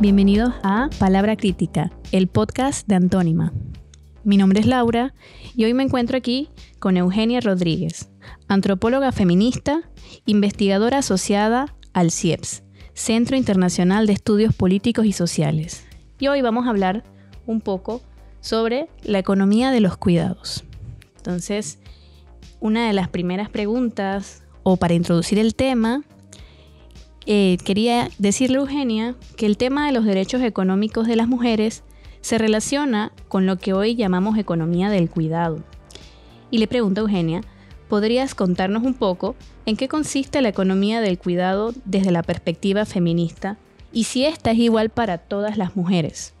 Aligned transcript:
Bienvenidos 0.00 0.52
a 0.64 0.90
Palabra 0.98 1.36
Crítica, 1.36 1.92
el 2.10 2.26
podcast 2.26 2.86
de 2.88 2.96
Antónima. 2.96 3.52
Mi 4.24 4.36
nombre 4.36 4.58
es 4.58 4.66
Laura 4.66 5.14
y 5.54 5.64
hoy 5.64 5.72
me 5.72 5.84
encuentro 5.84 6.16
aquí 6.16 6.48
con 6.80 6.96
Eugenia 6.96 7.40
Rodríguez, 7.40 8.10
antropóloga 8.48 9.12
feminista, 9.12 9.82
investigadora 10.26 10.98
asociada 10.98 11.76
al 11.92 12.10
CIEPS, 12.10 12.64
Centro 12.92 13.36
Internacional 13.36 14.08
de 14.08 14.14
Estudios 14.14 14.52
Políticos 14.52 15.06
y 15.06 15.12
Sociales. 15.12 15.86
Y 16.18 16.26
hoy 16.26 16.42
vamos 16.42 16.66
a 16.66 16.70
hablar 16.70 17.04
un 17.46 17.60
poco 17.60 18.02
sobre 18.40 18.88
la 19.04 19.20
economía 19.20 19.70
de 19.70 19.80
los 19.80 19.96
cuidados. 19.96 20.64
Entonces, 21.18 21.78
una 22.58 22.88
de 22.88 22.94
las 22.94 23.08
primeras 23.08 23.48
preguntas, 23.48 24.42
o 24.64 24.76
para 24.76 24.94
introducir 24.94 25.38
el 25.38 25.54
tema, 25.54 26.02
eh, 27.26 27.56
quería 27.64 28.08
decirle 28.18 28.58
a 28.58 28.60
Eugenia 28.60 29.14
que 29.36 29.46
el 29.46 29.56
tema 29.56 29.86
de 29.86 29.92
los 29.92 30.04
derechos 30.04 30.42
económicos 30.42 31.06
de 31.06 31.16
las 31.16 31.28
mujeres 31.28 31.82
se 32.20 32.38
relaciona 32.38 33.12
con 33.28 33.46
lo 33.46 33.58
que 33.58 33.72
hoy 33.72 33.94
llamamos 33.96 34.38
economía 34.38 34.90
del 34.90 35.10
cuidado. 35.10 35.62
Y 36.50 36.58
le 36.58 36.68
pregunto 36.68 37.00
a 37.00 37.04
Eugenia, 37.04 37.40
¿podrías 37.88 38.34
contarnos 38.34 38.82
un 38.82 38.94
poco 38.94 39.34
en 39.66 39.76
qué 39.76 39.88
consiste 39.88 40.42
la 40.42 40.48
economía 40.48 41.00
del 41.00 41.18
cuidado 41.18 41.72
desde 41.84 42.10
la 42.10 42.22
perspectiva 42.22 42.84
feminista 42.84 43.58
y 43.92 44.04
si 44.04 44.24
esta 44.24 44.50
es 44.50 44.58
igual 44.58 44.90
para 44.90 45.18
todas 45.18 45.56
las 45.56 45.76
mujeres? 45.76 46.34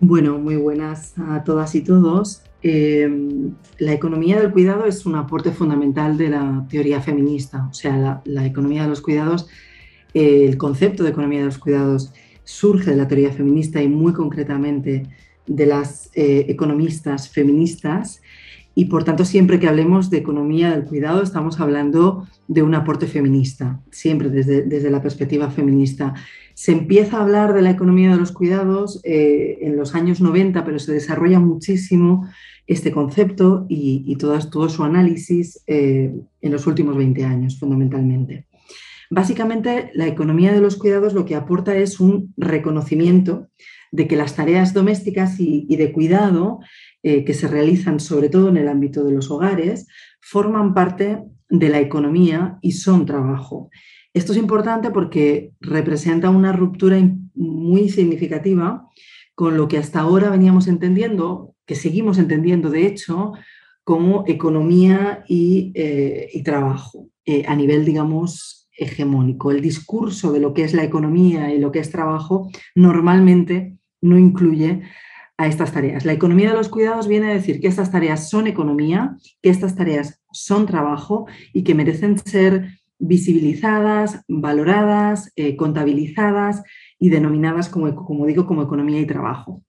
Bueno, 0.00 0.38
muy 0.38 0.56
buenas 0.56 1.14
a 1.18 1.42
todas 1.42 1.74
y 1.74 1.80
todos. 1.80 2.42
Em, 2.62 3.54
la 3.78 3.92
economía 3.92 4.40
del 4.40 4.52
cuidado 4.52 4.84
es 4.84 5.06
un 5.06 5.14
aporte 5.16 5.50
fundamental 5.52 6.16
de 6.16 6.30
la 6.30 6.66
teoría 6.68 7.00
feminista, 7.00 7.66
o 7.70 7.74
sea, 7.74 8.20
la 8.24 8.46
economía 8.46 8.82
de 8.82 8.88
los 8.88 9.00
cuidados 9.00 9.48
el 10.14 10.56
concepto 10.56 11.04
de 11.04 11.10
economía 11.10 11.40
de 11.40 11.46
los 11.46 11.58
cuidados 11.58 12.12
surge 12.44 12.90
de 12.90 12.96
la 12.96 13.08
teoría 13.08 13.32
feminista 13.32 13.82
y 13.82 13.88
muy 13.88 14.12
concretamente 14.12 15.04
de 15.46 15.66
las 15.66 16.10
eh, 16.14 16.46
economistas 16.48 17.28
feministas 17.28 18.20
y 18.74 18.84
por 18.84 19.02
tanto 19.02 19.24
siempre 19.24 19.58
que 19.58 19.66
hablemos 19.66 20.08
de 20.08 20.18
economía 20.18 20.70
del 20.70 20.84
cuidado 20.84 21.22
estamos 21.22 21.58
hablando 21.58 22.26
de 22.46 22.62
un 22.62 22.74
aporte 22.74 23.06
feminista, 23.06 23.80
siempre 23.90 24.28
desde, 24.28 24.62
desde 24.62 24.90
la 24.90 25.02
perspectiva 25.02 25.50
feminista. 25.50 26.14
Se 26.54 26.72
empieza 26.72 27.18
a 27.18 27.22
hablar 27.22 27.54
de 27.54 27.62
la 27.62 27.70
economía 27.70 28.12
de 28.12 28.18
los 28.18 28.30
cuidados 28.30 29.00
eh, 29.04 29.58
en 29.62 29.76
los 29.76 29.94
años 29.94 30.20
90, 30.20 30.64
pero 30.64 30.78
se 30.78 30.92
desarrolla 30.92 31.40
muchísimo 31.40 32.28
este 32.68 32.92
concepto 32.92 33.66
y, 33.68 34.14
todo, 34.16 34.38
todo, 34.48 34.68
su 34.68 34.84
análisis 34.84 35.62
eh, 35.66 36.14
en 36.40 36.52
los 36.52 36.66
últimos 36.66 36.96
20 36.96 37.24
años 37.24 37.58
fundamentalmente. 37.58 38.47
Básicamente, 39.10 39.90
la 39.94 40.06
economía 40.06 40.52
de 40.52 40.60
los 40.60 40.76
cuidados 40.76 41.14
lo 41.14 41.24
que 41.24 41.34
aporta 41.34 41.76
es 41.76 42.00
un 42.00 42.34
reconocimiento 42.36 43.48
de 43.90 44.06
que 44.06 44.16
las 44.16 44.36
tareas 44.36 44.74
domésticas 44.74 45.36
y, 45.38 45.74
de 45.74 45.92
cuidado 45.92 46.60
eh, 47.02 47.24
que 47.24 47.34
se 47.34 47.48
realizan 47.48 48.00
sobre 48.00 48.28
todo 48.28 48.48
en 48.48 48.58
el 48.58 48.68
ámbito 48.68 49.04
de 49.04 49.12
los 49.12 49.30
hogares 49.30 49.86
forman 50.20 50.74
parte 50.74 51.22
de 51.48 51.68
la 51.70 51.80
economía 51.80 52.58
y 52.60 52.72
son 52.72 53.06
trabajo. 53.06 53.70
Esto 54.12 54.32
es 54.32 54.38
importante 54.38 54.90
porque 54.90 55.52
representa 55.60 56.28
una 56.28 56.52
ruptura 56.52 56.98
muy 57.34 57.88
significativa 57.88 58.86
con 59.34 59.56
lo 59.56 59.68
que 59.68 59.78
hasta 59.78 60.00
ahora 60.00 60.30
veníamos 60.30 60.66
entendiendo, 60.66 61.54
que 61.64 61.76
seguimos 61.76 62.18
entendiendo 62.18 62.70
de 62.70 62.86
hecho, 62.86 63.32
como 63.84 64.24
economía 64.26 65.24
y, 65.28 65.72
eh, 65.74 66.42
trabajo 66.44 67.08
eh, 67.24 67.44
a 67.46 67.54
nivel, 67.56 67.84
digamos, 67.84 68.67
hegemónico. 68.78 69.50
El 69.50 69.60
discurso 69.60 70.32
de 70.32 70.40
lo 70.40 70.54
que 70.54 70.64
es 70.64 70.72
la 70.72 70.84
economía 70.84 71.52
y 71.52 71.58
lo 71.58 71.72
que 71.72 71.80
es 71.80 71.90
trabajo 71.90 72.48
normalmente 72.74 73.76
no 74.00 74.16
incluye 74.16 74.82
a 75.36 75.46
estas 75.46 75.72
tareas. 75.72 76.04
La 76.04 76.12
economía 76.12 76.50
de 76.50 76.56
los 76.56 76.68
cuidados 76.68 77.06
viene 77.06 77.30
a 77.30 77.34
decir 77.34 77.60
que 77.60 77.68
estas 77.68 77.92
tareas 77.92 78.28
son 78.28 78.46
economía, 78.46 79.16
que 79.42 79.50
estas 79.50 79.76
tareas 79.76 80.20
son 80.32 80.66
trabajo 80.66 81.26
y 81.52 81.62
que 81.62 81.74
merecen 81.74 82.18
ser 82.18 82.78
visibilizadas, 82.98 84.24
valoradas, 84.26 85.32
eh, 85.36 85.54
contabilizadas 85.56 86.62
y 86.98 87.10
denominadas 87.10 87.68
como, 87.68 87.94
como 87.94 88.26
digo, 88.26 88.46
como 88.46 88.62
economía 88.62 89.00
y 89.00 89.06
trabajo. 89.06 89.62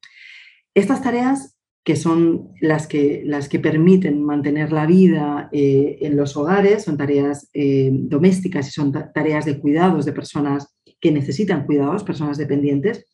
Estas 0.73 1.03
tareas 1.03 1.58
que 1.83 1.95
son 1.95 2.49
las 2.61 2.87
que, 2.87 3.23
las 3.25 3.49
que 3.49 3.59
permiten 3.59 4.23
mantener 4.23 4.71
la 4.71 4.85
vida 4.85 5.49
eh, 5.51 5.97
en 6.01 6.17
los 6.17 6.35
hogares, 6.37 6.83
son 6.83 6.97
tareas 6.97 7.49
eh, 7.53 7.89
domésticas 7.91 8.67
y 8.67 8.71
son 8.71 8.91
tareas 8.91 9.45
de 9.45 9.59
cuidados 9.59 10.05
de 10.05 10.13
personas 10.13 10.75
que 10.99 11.11
necesitan 11.11 11.65
cuidados, 11.65 12.03
personas 12.03 12.37
dependientes, 12.37 13.05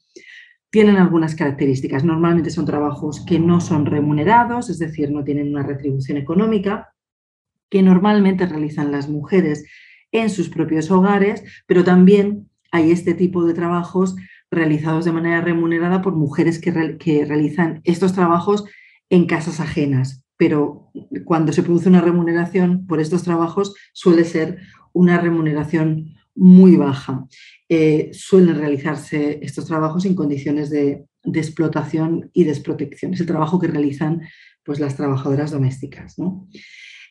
tienen 0.72 0.98
algunas 0.98 1.36
características. 1.36 2.04
Normalmente 2.04 2.50
son 2.50 2.66
trabajos 2.66 3.24
que 3.26 3.40
no 3.40 3.62
son 3.62 3.86
remunerados, 3.86 4.70
es 4.70 4.80
decir, 4.80 5.12
no 5.12 5.24
tienen 5.24 5.50
una 5.50 5.64
retribución 5.64 6.18
económica, 6.18 6.94
que 7.70 7.82
normalmente 7.82 8.46
realizan 8.46 8.92
las 8.92 9.08
mujeres 9.08 9.66
en 10.12 10.30
sus 10.30 10.50
propios 10.50 10.92
hogares, 10.92 11.44
pero 11.68 11.84
también 11.84 12.50
hay 12.72 12.92
este 12.92 13.14
tipo 13.14 13.46
de 13.46 13.54
trabajos 13.54 14.16
realizados 14.56 15.06
de 15.06 15.12
manera 15.12 15.42
remunerada 15.42 16.02
por 16.02 16.16
mujeres 16.16 16.60
que, 16.60 16.72
realizan 17.26 17.82
estos 17.84 18.14
trabajos 18.14 18.66
en 19.10 19.26
casas 19.26 19.60
ajenas. 19.60 20.24
Pero 20.38 20.92
cuando 21.26 21.54
se 21.54 21.64
produce 21.64 21.90
una 21.90 22.02
remuneración 22.02 22.88
por 22.88 23.00
estos 23.00 23.24
trabajos 23.24 23.76
suele 23.94 24.24
ser 24.24 24.60
una 24.94 25.20
remuneración 25.20 26.16
muy 26.36 26.76
baja. 26.76 27.26
Eh, 27.70 28.12
suelen 28.14 28.56
realizarse 28.56 29.40
estos 29.42 29.66
trabajos 29.66 30.06
en 30.06 30.16
condiciones 30.16 30.70
de, 30.70 31.06
explotación 31.34 32.30
y 32.34 32.44
desprotección. 32.44 33.14
Es 33.14 33.20
el 33.20 33.26
trabajo 33.26 33.60
que 33.60 33.68
realizan 33.68 34.22
pues, 34.64 34.80
las 34.80 34.96
trabajadoras 34.96 35.52
domésticas. 35.52 36.16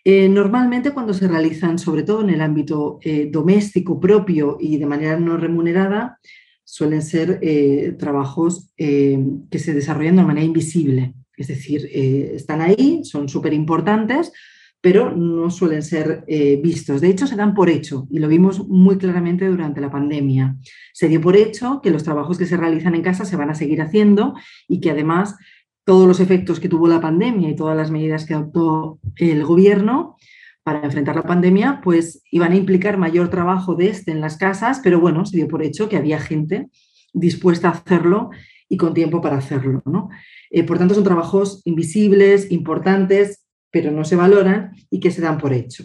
Eh, 0.05 0.29
normalmente 0.29 0.93
cuando 0.93 1.15
se 1.15 1.27
realizan, 1.27 1.79
sobre 1.79 2.03
todo 2.03 2.21
en 2.21 2.31
el 2.31 2.43
ámbito 2.43 2.99
eh, 3.03 3.29
doméstico 3.31 3.99
propio 3.99 4.59
y 4.61 4.77
de 4.77 4.87
manera 4.87 5.19
no 5.19 5.37
remunerada, 5.37 6.19
suelen 6.65 7.03
ser 7.03 7.39
eh, 7.43 7.95
trabajos 7.99 8.71
eh, 8.77 9.19
que 9.51 9.59
se 9.59 9.75
desarrollan 9.75 10.17
de 10.17 10.25
manera 10.25 10.47
invisible. 10.47 11.15
Es 11.37 11.49
decir, 11.49 11.89
eh, 11.93 12.33
están 12.35 12.61
ahí, 12.61 13.03
son 13.05 13.29
súper 13.29 13.53
importantes, 13.53 14.33
pero 14.81 15.15
no 15.17 15.51
suelen 15.51 15.83
ser 15.83 16.25
vistos. 16.63 17.01
De 17.01 17.09
hecho, 17.09 17.27
se 17.27 17.37
dan 17.37 17.55
por 17.55 17.71
hecho, 17.71 18.07
y 18.11 18.19
lo 18.19 18.29
vimos 18.29 18.69
muy 18.69 18.99
claramente 18.99 19.47
durante 19.47 19.81
la 19.81 19.91
pandemia. 19.91 20.59
Se 20.93 21.09
dio 21.09 21.23
por 21.23 21.37
hecho 21.37 21.81
que 21.83 21.91
los 21.91 22.05
trabajos 22.05 22.37
que 22.37 22.45
se 22.45 22.59
realizan 22.59 22.95
en 22.95 23.01
casa 23.01 23.25
se 23.25 23.37
van 23.37 23.49
a 23.49 23.55
seguir 23.55 23.81
haciendo 23.81 24.35
y 24.69 24.81
que 24.81 24.91
además 24.91 25.37
todos 25.85 26.07
los 26.07 26.21
efectos 26.21 26.61
que 26.61 26.69
tuvo 26.69 26.87
la 26.87 27.01
pandemia 27.01 27.49
y 27.49 27.57
todas 27.57 27.75
las 27.75 27.91
medidas 27.91 28.27
que 28.27 28.35
adoptó 28.35 28.99
el 29.17 29.43
gobierno 29.45 30.17
para 30.65 30.83
enfrentar 30.83 31.15
la 31.15 31.23
pandemia, 31.23 31.81
pues 31.85 32.23
iban 32.31 32.53
a 32.53 32.57
implicar 32.57 32.97
mayor 32.97 33.29
trabajo 33.29 33.75
de 33.75 33.89
este 33.89 34.11
en 34.11 34.23
las 34.23 34.39
casas, 34.39 34.81
pero 34.83 34.99
bueno, 34.99 35.27
se 35.27 35.37
dio 35.37 35.47
por 35.47 35.63
hecho 35.63 35.89
que 35.91 35.97
había 35.97 36.19
gente 36.19 36.69
dispuesta 37.13 37.69
a 37.69 37.73
hacerlo 37.73 38.31
y 38.69 38.79
con 38.79 38.95
tiempo 38.95 39.21
para 39.21 39.37
hacerlo. 39.37 39.83
¿no? 39.85 40.09
Eh, 40.51 40.65
por 40.65 40.79
tanto, 40.79 40.95
son 40.95 41.05
trabajos 41.05 41.61
invisibles, 41.67 42.51
importantes, 42.51 43.45
pero 43.71 43.91
no 43.91 44.05
se 44.05 44.17
valoran 44.17 44.73
y 44.91 45.01
que 45.01 45.11
se 45.11 45.21
dan 45.21 45.37
por 45.39 45.53
hecho. 45.53 45.85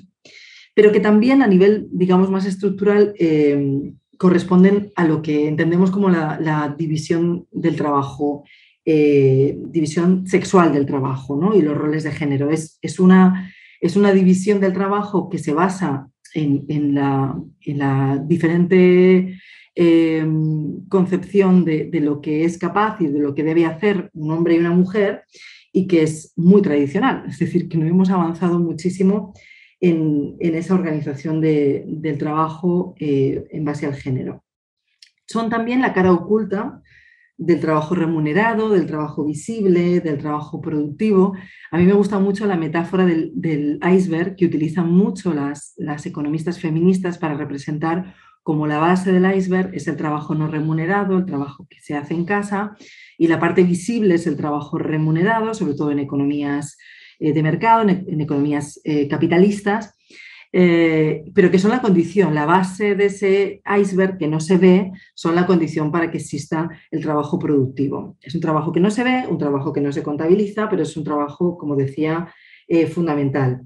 Pero 0.74 0.94
que 0.94 1.02
también 1.02 1.42
a 1.42 1.48
nivel, 1.48 1.88
digamos, 1.92 2.32
más 2.32 2.46
estructural, 2.46 3.14
eh, 3.20 3.92
corresponden 4.18 4.92
a 4.96 5.06
lo 5.06 5.22
que 5.22 5.48
entendemos 5.48 5.92
como 5.92 6.10
la, 6.10 6.76
división 6.78 7.48
del 7.52 7.76
trabajo, 7.76 8.44
eh, 8.86 9.58
división 9.68 10.26
sexual 10.28 10.74
del 10.74 10.86
trabajo 10.86 11.38
¿no? 11.40 11.54
y 11.54 11.62
los 11.62 11.78
roles 11.78 12.04
de 12.04 12.12
género. 12.12 12.50
Es, 12.50 12.80
es 12.82 13.00
una 13.00 13.52
es 13.80 13.96
una 13.96 14.12
división 14.12 14.60
del 14.60 14.74
trabajo 14.74 15.30
que 15.30 15.40
se 15.40 15.54
basa 15.54 16.10
en, 16.34 16.94
la, 16.94 18.24
diferente 18.26 19.40
em, 19.76 20.88
concepción 20.88 21.66
de, 21.66 21.90
lo 22.02 22.22
que 22.22 22.46
es 22.46 22.58
capaz 22.58 22.98
y 23.00 23.08
de 23.08 23.20
lo 23.20 23.34
que 23.34 23.44
debe 23.44 23.66
hacer 23.66 24.10
un 24.14 24.32
hombre 24.32 24.56
y 24.56 24.60
una 24.60 24.72
mujer 24.72 25.24
y 25.72 25.88
que 25.88 26.04
es 26.04 26.34
muy 26.36 26.62
tradicional. 26.62 27.24
Es 27.28 27.40
decir, 27.40 27.70
que 27.70 27.78
no 27.78 27.88
hemos 27.88 28.10
avanzado 28.10 28.60
muchísimo 28.60 29.34
en, 29.80 30.36
esa 30.40 30.76
organización 30.76 31.42
del 31.42 32.18
trabajo 32.18 32.96
eh, 33.00 33.46
en 33.52 33.66
base 33.66 33.86
al 33.86 33.96
género. 33.96 34.44
Son 35.26 35.50
también 35.50 35.82
la 35.82 35.94
cara 35.94 36.12
oculta 36.12 36.82
del 37.40 37.62
trabajo 37.62 37.96
remunerado, 37.96 38.70
del 38.70 38.86
trabajo 38.86 39.24
visible, 39.24 40.02
del 40.02 40.18
trabajo 40.18 40.60
productivo. 40.60 41.34
A 41.72 41.78
mí 41.78 41.86
me 41.86 41.94
gusta 41.94 42.20
mucho 42.20 42.46
la 42.46 42.58
metáfora 42.58 43.06
del, 43.06 43.80
iceberg 43.82 44.36
que 44.36 44.46
utilizan 44.46 44.92
mucho 44.92 45.34
las, 45.34 45.74
economistas 46.06 46.60
feministas 46.60 47.18
para 47.18 47.36
representar 47.36 48.14
como 48.44 48.68
la 48.68 48.78
base 48.78 49.14
del 49.14 49.34
iceberg 49.34 49.74
es 49.74 49.88
el 49.88 49.96
trabajo 49.96 50.36
no 50.36 50.48
remunerado, 50.48 51.18
el 51.18 51.26
trabajo 51.26 51.66
que 51.70 51.80
se 51.80 51.96
hace 51.96 52.14
en 52.14 52.26
casa, 52.26 52.76
y 53.18 53.28
la 53.28 53.40
parte 53.40 53.64
visible 53.64 54.16
es 54.16 54.28
el 54.28 54.36
trabajo 54.36 54.78
remunerado, 54.78 55.54
sobre 55.54 55.76
todo 55.76 55.92
en 55.92 56.00
economías 56.00 56.78
eh, 57.20 57.32
de 57.32 57.44
mercado, 57.44 57.88
en, 57.88 58.20
economías 58.20 58.82
eh, 58.84 59.08
capitalistas. 59.08 59.96
Eh, 60.52 61.26
pero 61.34 61.52
que 61.52 61.60
son 61.60 61.72
la 61.72 61.82
condición, 61.82 62.34
la 62.34 62.46
base 62.46 62.96
de 62.96 63.06
ese 63.06 63.62
iceberg 63.80 64.18
que 64.18 64.28
no 64.28 64.40
se 64.40 64.58
ve, 64.58 64.92
son 65.14 65.36
la 65.36 65.46
condición 65.46 65.92
para 65.92 66.10
que 66.10 66.18
exista 66.18 66.70
el 66.92 67.02
trabajo 67.02 67.38
productivo. 67.38 68.18
Es 68.22 68.36
un 68.36 68.42
trabajo 68.42 68.72
que 68.72 68.80
no 68.80 68.90
se 68.90 69.04
ve, 69.04 69.26
un 69.30 69.38
trabajo 69.38 69.74
que 69.74 69.82
no 69.82 69.92
se 69.92 70.04
contabiliza, 70.04 70.70
pero 70.70 70.84
es 70.84 70.98
un 70.98 71.04
trabajo, 71.04 71.58
como 71.58 71.76
decía, 71.76 72.34
eh, 72.68 72.88
fundamental. 72.88 73.62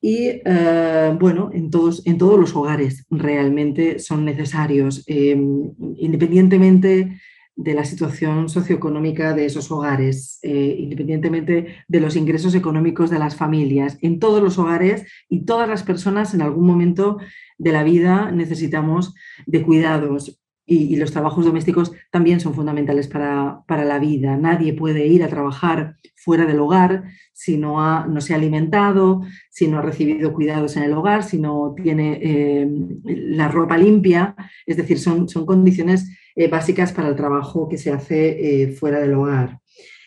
Y 0.00 0.40
eh, 0.44 1.16
bueno, 1.18 1.50
en 1.52 1.70
todos, 1.70 2.06
en 2.06 2.18
todos 2.18 2.38
los 2.38 2.54
hogares 2.54 3.06
realmente 3.10 3.98
son 3.98 4.24
necesarios, 4.24 5.02
independientemente 5.08 7.18
de 7.56 7.74
la 7.74 7.84
situación 7.84 8.48
socioeconómica 8.48 9.32
de 9.32 9.46
esos 9.46 9.70
hogares, 9.70 10.38
eh, 10.42 10.76
independientemente 10.78 11.84
de 11.86 12.00
los 12.00 12.16
ingresos 12.16 12.54
económicos 12.54 13.10
de 13.10 13.18
las 13.18 13.36
familias. 13.36 13.96
En 14.02 14.18
todos 14.18 14.42
los 14.42 14.58
hogares 14.58 15.06
y 15.28 15.44
todas 15.44 15.68
las 15.68 15.84
personas 15.84 16.34
en 16.34 16.42
algún 16.42 16.66
momento 16.66 17.18
de 17.58 17.72
la 17.72 17.84
vida 17.84 18.32
necesitamos 18.32 19.14
de 19.46 19.62
cuidados. 19.62 20.40
Y, 20.66 20.96
los 20.96 21.12
trabajos 21.12 21.44
domésticos 21.44 21.92
también 22.10 22.40
son 22.40 22.54
fundamentales 22.54 23.06
para, 23.06 23.62
la 23.68 23.98
vida. 23.98 24.38
Nadie 24.38 24.72
puede 24.72 25.06
ir 25.06 25.22
a 25.22 25.28
trabajar 25.28 25.96
fuera 26.16 26.46
del 26.46 26.58
hogar 26.58 27.04
si 27.34 27.58
no, 27.58 27.82
ha, 27.82 28.06
no 28.06 28.22
se 28.22 28.32
ha 28.32 28.36
alimentado, 28.36 29.20
si 29.50 29.68
no 29.68 29.78
ha 29.78 29.82
recibido 29.82 30.32
cuidados 30.32 30.76
en 30.78 30.84
el 30.84 30.94
hogar, 30.94 31.22
si 31.22 31.38
no 31.38 31.74
tiene 31.76 32.18
eh, 32.22 32.66
la 33.04 33.48
ropa 33.48 33.76
limpia. 33.76 34.34
Es 34.64 34.78
decir, 34.78 34.98
son, 34.98 35.28
son 35.28 35.44
condiciones 35.44 36.08
eh, 36.36 36.48
básicas 36.48 36.92
para 36.92 37.08
el 37.08 37.16
trabajo 37.16 37.68
que 37.68 37.78
se 37.78 37.92
hace 37.92 38.62
eh, 38.62 38.72
fuera 38.72 39.00
del 39.00 39.14
hogar. 39.14 39.60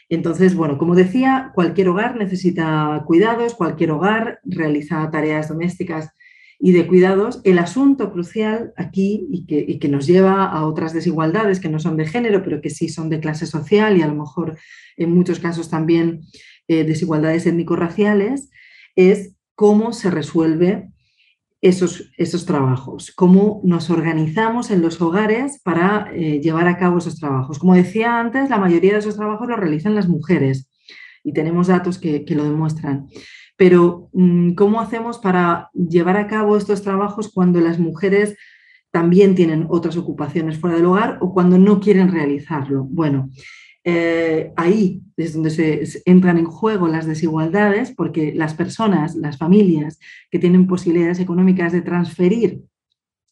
Entonces, 0.09 0.56
bueno, 0.56 0.77
como 0.77 0.95
decía, 0.95 1.51
cualquier 1.53 1.89
hogar 1.89 2.15
necesita 2.15 3.03
cuidados, 3.06 3.56
cualquier 3.56 3.91
hogar 3.91 4.39
realiza 4.44 5.09
tareas 5.12 5.50
domésticas 5.50 6.09
y 6.59 6.71
de 6.71 6.88
cuidados. 6.88 7.41
El 7.44 7.59
asunto 7.59 8.12
crucial 8.12 8.74
aquí 8.77 9.27
y 9.29 9.45
que, 9.79 9.89
nos 9.89 10.07
lleva 10.07 10.45
a 10.45 10.65
otras 10.65 10.94
desigualdades 10.94 11.59
que 11.59 11.69
no 11.69 11.79
son 11.79 11.97
de 11.97 12.07
género, 12.07 12.44
pero 12.44 12.62
que 12.62 12.69
sí 12.69 12.89
son 12.89 13.09
de 13.09 13.19
clase 13.19 13.45
social 13.45 13.97
y 13.97 14.01
a 14.01 14.07
lo 14.07 14.15
mejor 14.15 14.57
en 14.95 15.13
muchos 15.13 15.39
casos 15.39 15.69
también 15.69 16.21
eh, 16.68 16.83
desigualdades 16.83 17.45
étnico-raciales, 17.45 18.50
es 18.95 19.35
cómo 19.56 19.94
se 19.94 20.09
resuelve 20.09 20.89
esos, 21.62 22.12
esos 22.18 22.45
trabajos, 22.45 23.12
cómo 23.15 23.62
nos 23.63 23.89
organizamos 23.89 24.69
en 24.69 24.81
los 24.81 25.01
hogares 25.01 25.59
para 25.63 26.12
eh, 26.13 26.39
llevar 26.39 26.68
a 26.68 26.77
cabo 26.77 27.00
esos 27.00 27.19
trabajos. 27.19 27.57
Como 27.57 27.74
decía 27.74 28.19
antes, 28.19 28.50
la 28.50 28.59
mayoría 28.59 28.94
de 28.94 29.00
esos 29.00 29.15
trabajos 29.15 29.48
los 29.48 29.59
realizan 29.59 29.95
las 29.95 30.07
mujeres 30.07 30.69
y 31.24 31.33
tenemos 31.33 31.68
datos 31.68 31.98
que, 31.98 32.24
lo 32.30 32.44
demuestran. 32.44 33.07
Pero, 33.56 34.09
mm, 34.13 34.54
¿cómo 34.54 34.80
hacemos 34.80 35.18
para 35.18 35.69
llevar 35.74 36.18
a 36.18 36.27
cabo 36.27 36.57
estos 36.57 36.83
trabajos 36.83 37.31
cuando 37.33 37.59
las 37.59 37.80
mujeres 37.80 38.38
también 38.92 39.36
tienen 39.36 39.65
otras 39.69 39.98
ocupaciones 39.98 40.59
fuera 40.59 40.77
del 40.77 40.86
hogar 40.86 41.18
o 41.21 41.33
cuando 41.33 41.57
no 41.57 41.80
quieren 41.80 42.12
realizarlo? 42.12 42.83
Bueno, 42.83 43.30
eh, 43.89 44.51
ahí 44.57 45.01
es 45.16 45.34
donde 45.34 45.50
se, 45.50 46.01
entran 46.04 46.38
en 46.38 46.48
juego 46.48 46.89
las 46.89 47.06
desigualdades, 47.06 47.94
porque 47.95 48.34
las 48.36 48.54
personas, 48.54 49.16
las 49.16 49.38
familias 49.38 49.98
que 50.30 50.39
tienen 50.39 50.68
posibilidades 50.68 51.22
económicas 51.22 51.72
de 51.72 51.81
transferir 51.81 52.63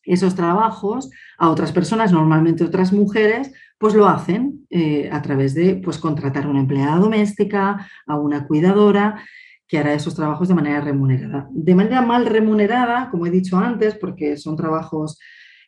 esos 0.03 0.33
trabajos 0.33 1.11
a 1.37 1.49
otras 1.49 1.73
personas, 1.73 2.13
normalmente 2.13 2.63
otras 2.63 2.93
mujeres, 2.93 3.51
pues 3.77 3.95
lo 3.95 4.07
hacen 4.07 4.65
eh, 4.69 5.09
a 5.11 5.21
través 5.21 5.55
de 5.55 5.75
pues, 5.75 5.97
contratar 5.97 6.45
a 6.45 6.49
una 6.49 6.61
empleada 6.61 6.99
doméstica, 6.99 7.89
a 8.07 8.17
una 8.17 8.47
cuidadora 8.47 9.21
que 9.67 9.77
hará 9.77 9.93
esos 9.93 10.15
trabajos 10.15 10.47
de 10.47 10.55
manera 10.55 10.79
remunerada. 10.79 11.49
De 11.51 11.75
manera 11.75 12.01
mal 12.01 12.25
remunerada, 12.25 13.09
como 13.11 13.25
he 13.25 13.29
dicho 13.29 13.57
antes, 13.57 13.95
porque 13.95 14.37
son 14.37 14.55
trabajos 14.55 15.19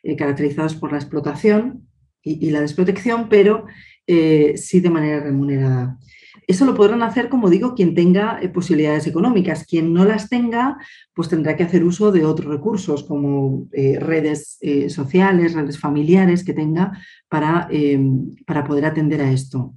eh, 0.02 0.16
caracterizados 0.16 0.76
por 0.76 0.92
la 0.92 0.98
explotación 0.98 1.86
y, 2.22 2.46
y 2.46 2.52
la 2.52 2.62
desprotección, 2.62 3.28
pero 3.28 3.66
eh, 4.08 4.54
sí 4.56 4.80
de 4.80 4.90
manera 4.90 5.20
remunerada. 5.20 5.98
Eso 6.48 6.64
lo 6.64 6.74
podrán 6.74 7.02
hacer, 7.02 7.28
como 7.28 7.50
digo, 7.50 7.74
quien 7.74 7.94
tenga 7.94 8.40
eh, 8.40 8.48
posibilidades 8.48 9.06
económicas. 9.06 9.64
Quien 9.64 9.92
no 9.92 10.04
las 10.04 10.28
tenga, 10.28 10.78
pues 11.14 11.28
tendrá 11.28 11.56
que 11.56 11.62
hacer 11.62 11.84
uso 11.84 12.10
de 12.10 12.24
otros 12.24 12.50
recursos, 12.50 13.04
como 13.04 13.68
eh, 13.72 13.98
redes 14.00 14.58
sociales, 14.88 15.52
redes 15.52 15.78
familiares 15.78 16.42
que 16.44 16.54
tenga 16.54 16.98
para, 17.28 17.68
em, 17.70 18.34
para 18.46 18.64
poder 18.64 18.86
atender 18.86 19.20
a 19.20 19.30
esto. 19.30 19.74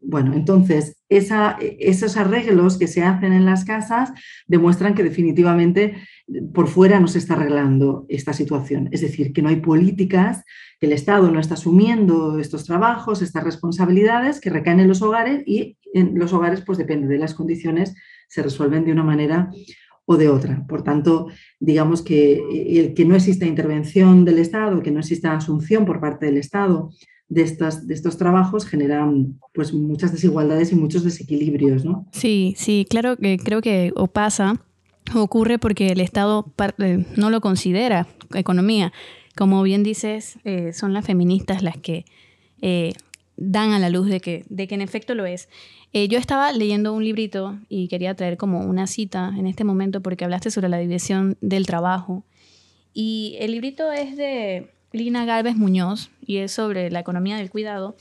bueno, 0.00 0.34
entonces, 0.34 0.96
esos 1.08 2.16
arreglos 2.16 2.78
que 2.78 2.88
se 2.88 3.02
hacen 3.02 3.32
en 3.32 3.44
las 3.44 3.64
casas 3.64 4.12
demuestran 4.46 4.94
que 4.94 5.02
definitivamente 5.02 5.94
por 6.52 6.68
fuera 6.68 7.00
no 7.00 7.08
se 7.08 7.18
está 7.18 7.34
arreglando 7.34 8.06
esta 8.08 8.32
situación. 8.32 8.88
Es 8.92 9.02
decir, 9.02 9.32
que 9.32 9.42
no 9.42 9.50
hay 9.50 9.56
políticas 9.56 10.44
el 10.84 10.92
Estado 10.92 11.30
no 11.30 11.40
está 11.40 11.54
asumiendo 11.54 12.38
estos 12.38 12.64
trabajos, 12.64 13.22
estas 13.22 13.42
responsabilidades 13.42 14.40
que 14.40 14.50
recaen 14.50 14.80
en 14.80 14.88
los 14.88 15.02
hogares 15.02 15.42
y 15.46 15.76
en 15.94 16.18
los 16.18 16.32
hogares, 16.32 16.60
pues 16.60 16.76
depende 16.76 17.08
de 17.08 17.18
las 17.18 17.34
condiciones, 17.34 17.94
se 18.28 18.42
resuelven 18.42 18.84
de 18.84 18.92
una 18.92 19.02
manera 19.02 19.50
o 20.04 20.16
de 20.16 20.28
otra. 20.28 20.66
Por 20.68 20.82
tanto, 20.82 21.28
digamos 21.60 22.02
que 22.02 22.42
el 22.78 22.92
que 22.92 23.04
no 23.06 23.14
exista 23.14 23.46
intervención 23.46 24.24
del 24.24 24.38
Estado, 24.38 24.82
que 24.82 24.90
no 24.90 25.00
exista 25.00 25.34
asunción 25.34 25.86
por 25.86 26.00
parte 26.00 26.26
del 26.26 26.36
Estado 26.36 26.90
de, 27.28 27.42
estas, 27.42 27.86
de 27.86 27.94
estos 27.94 28.18
trabajos 28.18 28.66
genera 28.66 29.10
pues, 29.52 29.72
muchas 29.72 30.12
desigualdades 30.12 30.72
y 30.72 30.76
muchos 30.76 31.04
desequilibrios. 31.04 31.84
¿no? 31.84 32.06
Sí, 32.12 32.54
sí, 32.56 32.86
claro 32.88 33.16
que 33.16 33.38
creo 33.38 33.60
que 33.60 33.92
o 33.96 34.06
pasa, 34.06 34.60
ocurre 35.14 35.58
porque 35.58 35.88
el 35.88 36.00
Estado 36.00 36.52
eh, 36.78 37.04
no 37.16 37.30
lo 37.30 37.40
considera 37.40 38.06
economía. 38.34 38.92
Como 39.36 39.62
bien 39.62 39.82
dices, 39.82 40.38
eh, 40.44 40.72
son 40.72 40.92
las 40.92 41.04
feministas 41.04 41.62
las 41.62 41.76
que 41.76 42.04
eh, 42.62 42.92
dan 43.36 43.72
a 43.72 43.78
la 43.78 43.90
luz 43.90 44.08
de 44.08 44.20
que, 44.20 44.44
de 44.48 44.66
que 44.66 44.74
en 44.74 44.80
efecto 44.80 45.14
lo 45.14 45.26
es. 45.26 45.48
Eh, 45.92 46.08
yo 46.08 46.18
estaba 46.18 46.52
leyendo 46.52 46.92
un 46.92 47.04
librito 47.04 47.58
y 47.68 47.88
quería 47.88 48.14
traer 48.14 48.36
como 48.36 48.60
una 48.60 48.86
cita 48.86 49.32
en 49.36 49.46
este 49.46 49.64
momento 49.64 50.00
porque 50.00 50.24
hablaste 50.24 50.50
sobre 50.50 50.68
la 50.68 50.78
división 50.78 51.36
del 51.40 51.66
trabajo. 51.66 52.24
Y 52.92 53.36
el 53.40 53.52
librito 53.52 53.90
es 53.92 54.16
de 54.16 54.70
Lina 54.92 55.24
Galvez 55.24 55.56
Muñoz 55.56 56.10
y 56.24 56.38
es 56.38 56.52
sobre 56.52 56.90
la 56.90 57.00
economía 57.00 57.36
del 57.36 57.50
cuidado. 57.50 57.96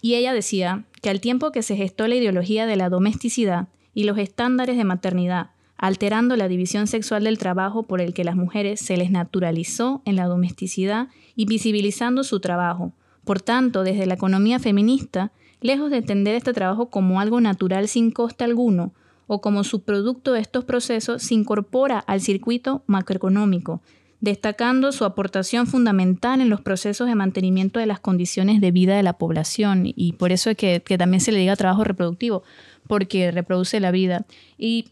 Y 0.00 0.14
ella 0.14 0.32
decía 0.32 0.84
que 1.00 1.10
al 1.10 1.20
tiempo 1.20 1.52
que 1.52 1.62
se 1.62 1.76
gestó 1.76 2.08
la 2.08 2.16
ideología 2.16 2.66
de 2.66 2.76
la 2.76 2.88
domesticidad 2.88 3.68
y 3.94 4.04
los 4.04 4.18
estándares 4.18 4.76
de 4.76 4.84
maternidad 4.84 5.50
alterando 5.82 6.36
la 6.36 6.46
división 6.46 6.86
sexual 6.86 7.24
del 7.24 7.38
trabajo 7.38 7.82
por 7.82 8.00
el 8.00 8.14
que 8.14 8.22
las 8.22 8.36
mujeres 8.36 8.78
se 8.78 8.96
les 8.96 9.10
naturalizó 9.10 10.00
en 10.04 10.14
la 10.14 10.26
domesticidad 10.26 11.08
y 11.34 11.44
visibilizando 11.44 12.22
su 12.22 12.38
trabajo. 12.38 12.92
Por 13.24 13.40
tanto, 13.40 13.82
desde 13.84 14.06
la 14.06 14.14
economía 14.14 14.58
feminista, 14.58 15.32
lejos 15.60 15.90
de 15.90 15.98
entender 15.98 16.34
este 16.34 16.52
trabajo 16.52 16.90
como 16.90 17.20
algo 17.20 17.40
natural 17.40 17.88
sin 17.88 18.10
coste 18.10 18.44
alguno, 18.44 18.92
o 19.26 19.40
como 19.40 19.64
subproducto 19.64 20.32
de 20.32 20.40
estos 20.40 20.64
procesos, 20.64 21.22
se 21.22 21.34
incorpora 21.34 21.98
al 21.98 22.20
circuito 22.20 22.82
macroeconómico, 22.86 23.80
destacando 24.20 24.92
su 24.92 25.04
aportación 25.04 25.66
fundamental 25.66 26.40
en 26.40 26.50
los 26.50 26.60
procesos 26.60 27.08
de 27.08 27.14
mantenimiento 27.14 27.80
de 27.80 27.86
las 27.86 27.98
condiciones 27.98 28.60
de 28.60 28.70
vida 28.70 28.96
de 28.96 29.02
la 29.02 29.14
población. 29.14 29.84
Y 29.84 30.12
por 30.12 30.32
eso 30.32 30.50
es 30.50 30.56
que, 30.56 30.82
que 30.84 30.98
también 30.98 31.20
se 31.20 31.32
le 31.32 31.38
diga 31.38 31.56
trabajo 31.56 31.82
reproductivo, 31.82 32.42
porque 32.86 33.30
reproduce 33.30 33.80
la 33.80 33.90
vida. 33.90 34.26
Y 34.58 34.86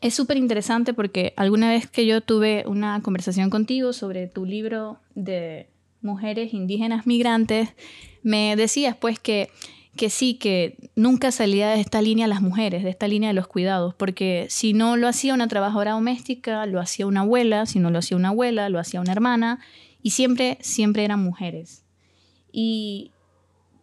es 0.00 0.14
súper 0.14 0.36
interesante 0.36 0.94
porque 0.94 1.32
alguna 1.36 1.70
vez 1.70 1.86
que 1.88 2.06
yo 2.06 2.20
tuve 2.20 2.64
una 2.66 3.00
conversación 3.02 3.50
contigo 3.50 3.92
sobre 3.92 4.26
tu 4.26 4.44
libro 4.44 4.98
de 5.14 5.68
mujeres 6.06 6.54
indígenas 6.54 7.06
migrantes, 7.06 7.68
me 8.22 8.56
decías 8.56 8.96
pues 8.96 9.18
que, 9.18 9.50
que 9.96 10.08
sí, 10.08 10.34
que 10.34 10.78
nunca 10.94 11.30
salía 11.30 11.68
de 11.68 11.80
esta 11.80 12.00
línea 12.00 12.26
las 12.26 12.40
mujeres, 12.40 12.82
de 12.82 12.90
esta 12.90 13.08
línea 13.08 13.28
de 13.28 13.34
los 13.34 13.46
cuidados, 13.46 13.94
porque 13.94 14.46
si 14.48 14.72
no 14.72 14.96
lo 14.96 15.08
hacía 15.08 15.34
una 15.34 15.48
trabajadora 15.48 15.92
doméstica, 15.92 16.64
lo 16.64 16.80
hacía 16.80 17.06
una 17.06 17.20
abuela, 17.20 17.66
si 17.66 17.78
no 17.78 17.90
lo 17.90 17.98
hacía 17.98 18.16
una 18.16 18.28
abuela, 18.28 18.70
lo 18.70 18.78
hacía 18.78 19.02
una 19.02 19.12
hermana, 19.12 19.60
y 20.02 20.10
siempre, 20.10 20.56
siempre 20.60 21.04
eran 21.04 21.22
mujeres. 21.22 21.84
Y 22.52 23.10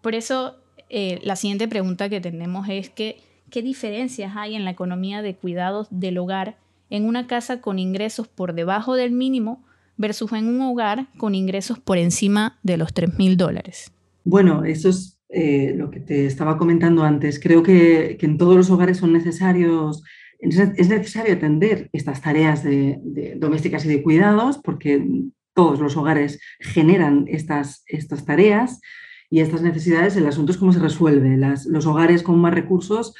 por 0.01 0.15
eso 0.15 0.55
eh, 0.89 1.19
la 1.23 1.35
siguiente 1.35 1.67
pregunta 1.67 2.09
que 2.09 2.21
tenemos 2.21 2.67
es 2.69 2.89
que 2.89 3.21
qué 3.49 3.61
diferencias 3.61 4.33
hay 4.35 4.55
en 4.55 4.65
la 4.65 4.71
economía 4.71 5.21
de 5.21 5.35
cuidados 5.35 5.87
del 5.89 6.17
hogar 6.17 6.57
en 6.89 7.05
una 7.05 7.27
casa 7.27 7.61
con 7.61 7.79
ingresos 7.79 8.27
por 8.27 8.53
debajo 8.53 8.95
del 8.95 9.11
mínimo 9.11 9.63
versus 9.97 10.31
en 10.33 10.47
un 10.47 10.61
hogar 10.61 11.07
con 11.17 11.35
ingresos 11.35 11.79
por 11.79 11.97
encima 11.97 12.59
de 12.63 12.77
los 12.77 12.93
3 12.93 13.17
mil 13.17 13.37
dólares. 13.37 13.91
Bueno, 14.23 14.63
eso 14.63 14.89
es 14.89 15.19
eh, 15.29 15.73
lo 15.75 15.89
que 15.89 15.99
te 15.99 16.25
estaba 16.25 16.57
comentando 16.57 17.03
antes. 17.03 17.39
Creo 17.39 17.63
que, 17.63 18.17
en 18.19 18.37
todos 18.37 18.55
los 18.55 18.69
hogares 18.69 18.97
son 18.97 19.13
necesarios, 19.13 20.03
es 20.39 20.89
necesario 20.89 21.33
atender 21.33 21.89
estas 21.93 22.21
tareas 22.21 22.63
de, 22.63 22.99
domésticas 23.37 23.85
y 23.85 23.89
de 23.89 24.03
cuidados 24.03 24.59
porque 24.63 25.05
todos 25.53 25.79
los 25.79 25.95
hogares 25.95 26.39
generan 26.59 27.25
estas, 27.27 27.83
estas 27.87 28.25
tareas 28.25 28.81
y 29.29 29.39
estas 29.39 29.61
necesidades. 29.61 30.15
El 30.17 30.27
asunto 30.27 30.51
es 30.51 30.57
cómo 30.57 30.73
se 30.73 30.79
resuelve. 30.79 31.37
los 31.37 31.85
hogares 31.85 32.23
con 32.23 32.39
más 32.39 32.53
recursos 32.53 33.13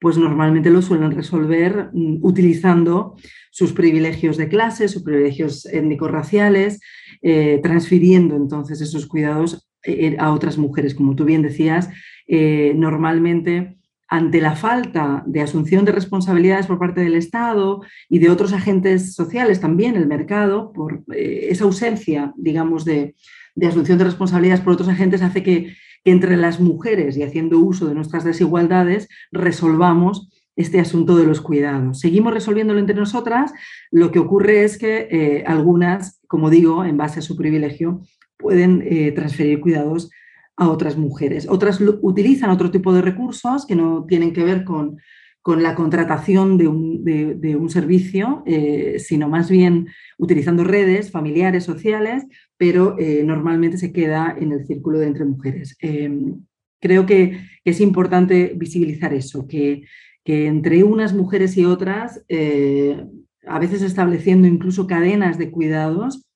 pues 0.00 0.16
normalmente 0.16 0.70
lo 0.70 0.82
suelen 0.82 1.12
resolver 1.12 1.90
mm, 1.92 2.18
utilizando 2.22 3.16
sus 3.50 3.72
privilegios 3.72 4.36
de 4.36 4.48
clase, 4.48 4.88
sus 4.88 5.02
privilegios 5.02 5.66
étnico-raciales, 5.66 6.80
eh, 7.22 7.60
transfiriendo 7.62 8.34
entonces 8.36 8.80
esos 8.80 9.06
cuidados 9.06 9.68
eh, 9.84 10.16
a 10.18 10.32
otras 10.32 10.56
mujeres. 10.56 10.94
Como 10.94 11.14
tú 11.14 11.24
bien 11.24 11.42
decías, 11.42 11.90
eh, 12.26 12.72
normalmente 12.76 13.76
ante 14.08 14.40
la 14.40 14.56
falta 14.56 15.22
de 15.26 15.40
asunción 15.40 15.84
de 15.84 15.92
responsabilidades 15.92 16.66
por 16.66 16.80
parte 16.80 17.00
del 17.00 17.14
Estado 17.14 17.82
y 18.08 18.18
de 18.18 18.30
otros 18.30 18.52
agentes 18.52 19.14
sociales, 19.14 19.60
también 19.60 19.94
el 19.94 20.08
mercado, 20.08 20.72
por 20.72 21.04
esa 21.14 21.62
ausencia, 21.62 22.32
digamos, 22.36 22.84
de, 22.84 23.14
de 23.54 23.66
asunción 23.68 23.98
de 23.98 24.04
responsabilidades 24.04 24.62
por 24.62 24.72
otros 24.72 24.88
agentes, 24.88 25.22
hace 25.22 25.44
que 25.44 25.76
entre 26.04 26.36
las 26.36 26.60
mujeres 26.60 27.16
y 27.16 27.22
haciendo 27.22 27.58
uso 27.58 27.86
de 27.86 27.94
nuestras 27.94 28.24
desigualdades 28.24 29.08
resolvamos 29.30 30.28
este 30.56 30.80
asunto 30.80 31.16
de 31.16 31.26
los 31.26 31.40
cuidados. 31.40 32.00
Seguimos 32.00 32.34
resolviéndolo 32.34 32.80
entre 32.80 32.96
nosotras, 32.96 33.52
lo 33.90 34.10
que 34.10 34.18
ocurre 34.18 34.64
es 34.64 34.78
que 34.78 35.08
eh, 35.10 35.44
algunas, 35.46 36.20
como 36.26 36.50
digo, 36.50 36.84
en 36.84 36.96
base 36.96 37.20
a 37.20 37.22
su 37.22 37.36
privilegio, 37.36 38.00
pueden 38.36 38.82
eh, 38.84 39.12
transferir 39.12 39.60
cuidados 39.60 40.10
a 40.56 40.68
otras 40.68 40.96
mujeres. 40.96 41.46
Otras 41.48 41.80
utilizan 42.02 42.50
otro 42.50 42.70
tipo 42.70 42.92
de 42.92 43.02
recursos 43.02 43.66
que 43.66 43.76
no 43.76 44.04
tienen 44.06 44.32
que 44.32 44.44
ver 44.44 44.64
con, 44.64 44.98
con 45.42 45.62
la 45.62 45.74
contratación 45.74 46.58
de 46.58 46.68
un, 46.68 47.70
servicio, 47.70 48.42
eh, 48.44 48.96
sino 48.98 49.28
más 49.28 49.48
bien 49.48 49.88
utilizando 50.18 50.64
redes 50.64 51.10
familiares, 51.10 51.64
sociales, 51.64 52.26
pero 52.60 52.94
eh, 52.98 53.22
normalmente 53.24 53.78
se 53.78 53.90
queda 53.90 54.36
en 54.38 54.52
el 54.52 54.66
círculo 54.66 54.98
de 54.98 55.06
entre 55.06 55.24
mujeres. 55.24 55.78
Em, 55.80 56.44
creo 56.78 57.06
que, 57.06 57.40
es 57.64 57.80
importante 57.80 58.52
visibilizar 58.54 59.14
eso, 59.14 59.48
que, 59.48 59.84
entre 60.26 60.84
unas 60.84 61.14
mujeres 61.14 61.56
y 61.56 61.64
otras, 61.64 62.22
eh, 62.28 63.02
a 63.46 63.58
veces 63.58 63.80
estableciendo 63.80 64.46
incluso 64.46 64.86
cadenas 64.86 65.38
de 65.38 65.50
cuidados, 65.50 66.26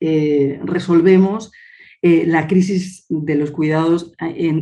resolvemos 0.00 1.52
la 2.00 2.46
crisis 2.46 3.04
de 3.10 3.34
los 3.34 3.50
cuidados 3.50 4.14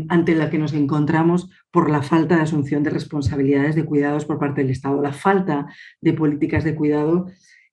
ante 0.08 0.34
la 0.34 0.50
que 0.50 0.58
nos 0.58 0.72
encontramos 0.72 1.48
por 1.70 1.90
la 1.90 2.02
falta 2.02 2.36
de 2.36 2.42
asunción 2.42 2.82
de 2.82 2.90
responsabilidades 2.90 3.76
de 3.76 3.84
cuidados 3.84 4.24
por 4.24 4.38
parte 4.40 4.62
del 4.62 4.70
Estado. 4.70 5.00
La 5.00 5.12
falta 5.12 5.66
de 6.00 6.14
políticas 6.14 6.64
de 6.64 6.74
cuidado 6.74 7.26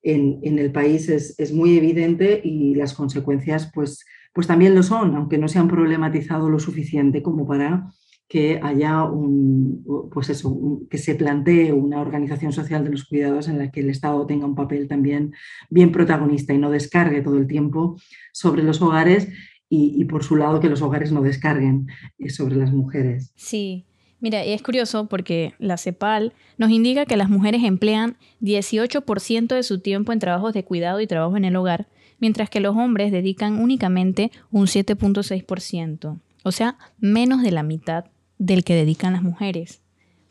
en, 0.06 0.60
el 0.60 0.72
país 0.72 1.10
es, 1.10 1.52
muy 1.52 1.78
evidente 1.78 2.40
y 2.44 2.76
las 2.76 2.94
consecuencias 2.94 3.72
pues, 3.74 4.06
pues 4.34 4.46
también 4.46 4.76
lo 4.76 4.84
son, 4.84 5.16
aunque 5.16 5.40
no 5.40 5.48
se 5.48 5.58
han 5.58 5.68
problematizado 5.68 6.50
lo 6.50 6.60
suficiente 6.60 7.24
como 7.24 7.48
para 7.48 7.92
que 8.28 8.60
haya 8.62 9.04
un, 9.04 9.84
pues 10.12 10.30
eso, 10.30 10.82
que 10.90 10.98
se 10.98 11.16
plantee 11.16 11.74
una 11.74 12.02
organización 12.02 12.54
social 12.54 12.84
de 12.84 12.92
los 12.92 13.06
cuidados 13.06 13.48
en 13.48 13.58
la 13.58 13.72
que 13.72 13.82
el 13.82 13.90
Estado 13.90 14.26
tenga 14.26 14.46
un 14.46 14.56
papel 14.56 14.88
también 14.88 15.34
bien 15.70 15.92
protagonista 15.92 16.54
y 16.54 16.58
no 16.58 16.72
descargue 16.72 17.22
todo 17.22 17.38
el 17.38 17.48
tiempo 17.48 17.98
sobre 18.32 18.64
los 18.64 18.82
hogares 18.82 19.28
y, 19.68 20.06
por 20.06 20.24
su 20.24 20.36
lado 20.36 20.60
que 20.60 20.70
los 20.70 20.82
hogares 20.82 21.12
no 21.12 21.22
descarguen 21.22 21.88
eh, 22.18 22.30
sobre 22.30 22.56
las 22.56 22.72
mujeres. 22.72 23.34
Sí. 23.36 23.86
Mira, 24.26 24.44
es 24.44 24.64
curioso 24.64 25.06
porque 25.06 25.54
la 25.60 25.78
CEPAL 25.78 26.34
nos 26.58 26.72
indica 26.72 27.06
que 27.06 27.16
las 27.16 27.30
mujeres 27.30 27.64
emplean 27.64 28.18
18% 28.42 29.54
de 29.54 29.62
su 29.62 29.82
tiempo 29.82 30.14
en 30.14 30.18
trabajos 30.18 30.52
de 30.52 30.64
cuidado 30.64 31.00
y 31.00 31.06
trabajo 31.06 31.38
en 31.38 31.46
el 31.46 31.56
hogar, 31.56 31.86
mientras 32.18 32.50
que 32.50 32.60
los 32.60 32.76
hombres 32.76 33.12
dedican 33.12 33.60
únicamente 33.62 34.32
un 34.50 34.66
7.6%, 34.66 36.20
o 36.42 36.52
sea, 36.52 36.80
menos 36.98 37.44
de 37.44 37.52
la 37.52 37.62
mitad 37.62 38.06
del 38.40 38.64
que 38.64 38.74
dedican 38.74 39.14
las 39.14 39.22
mujeres. 39.22 39.82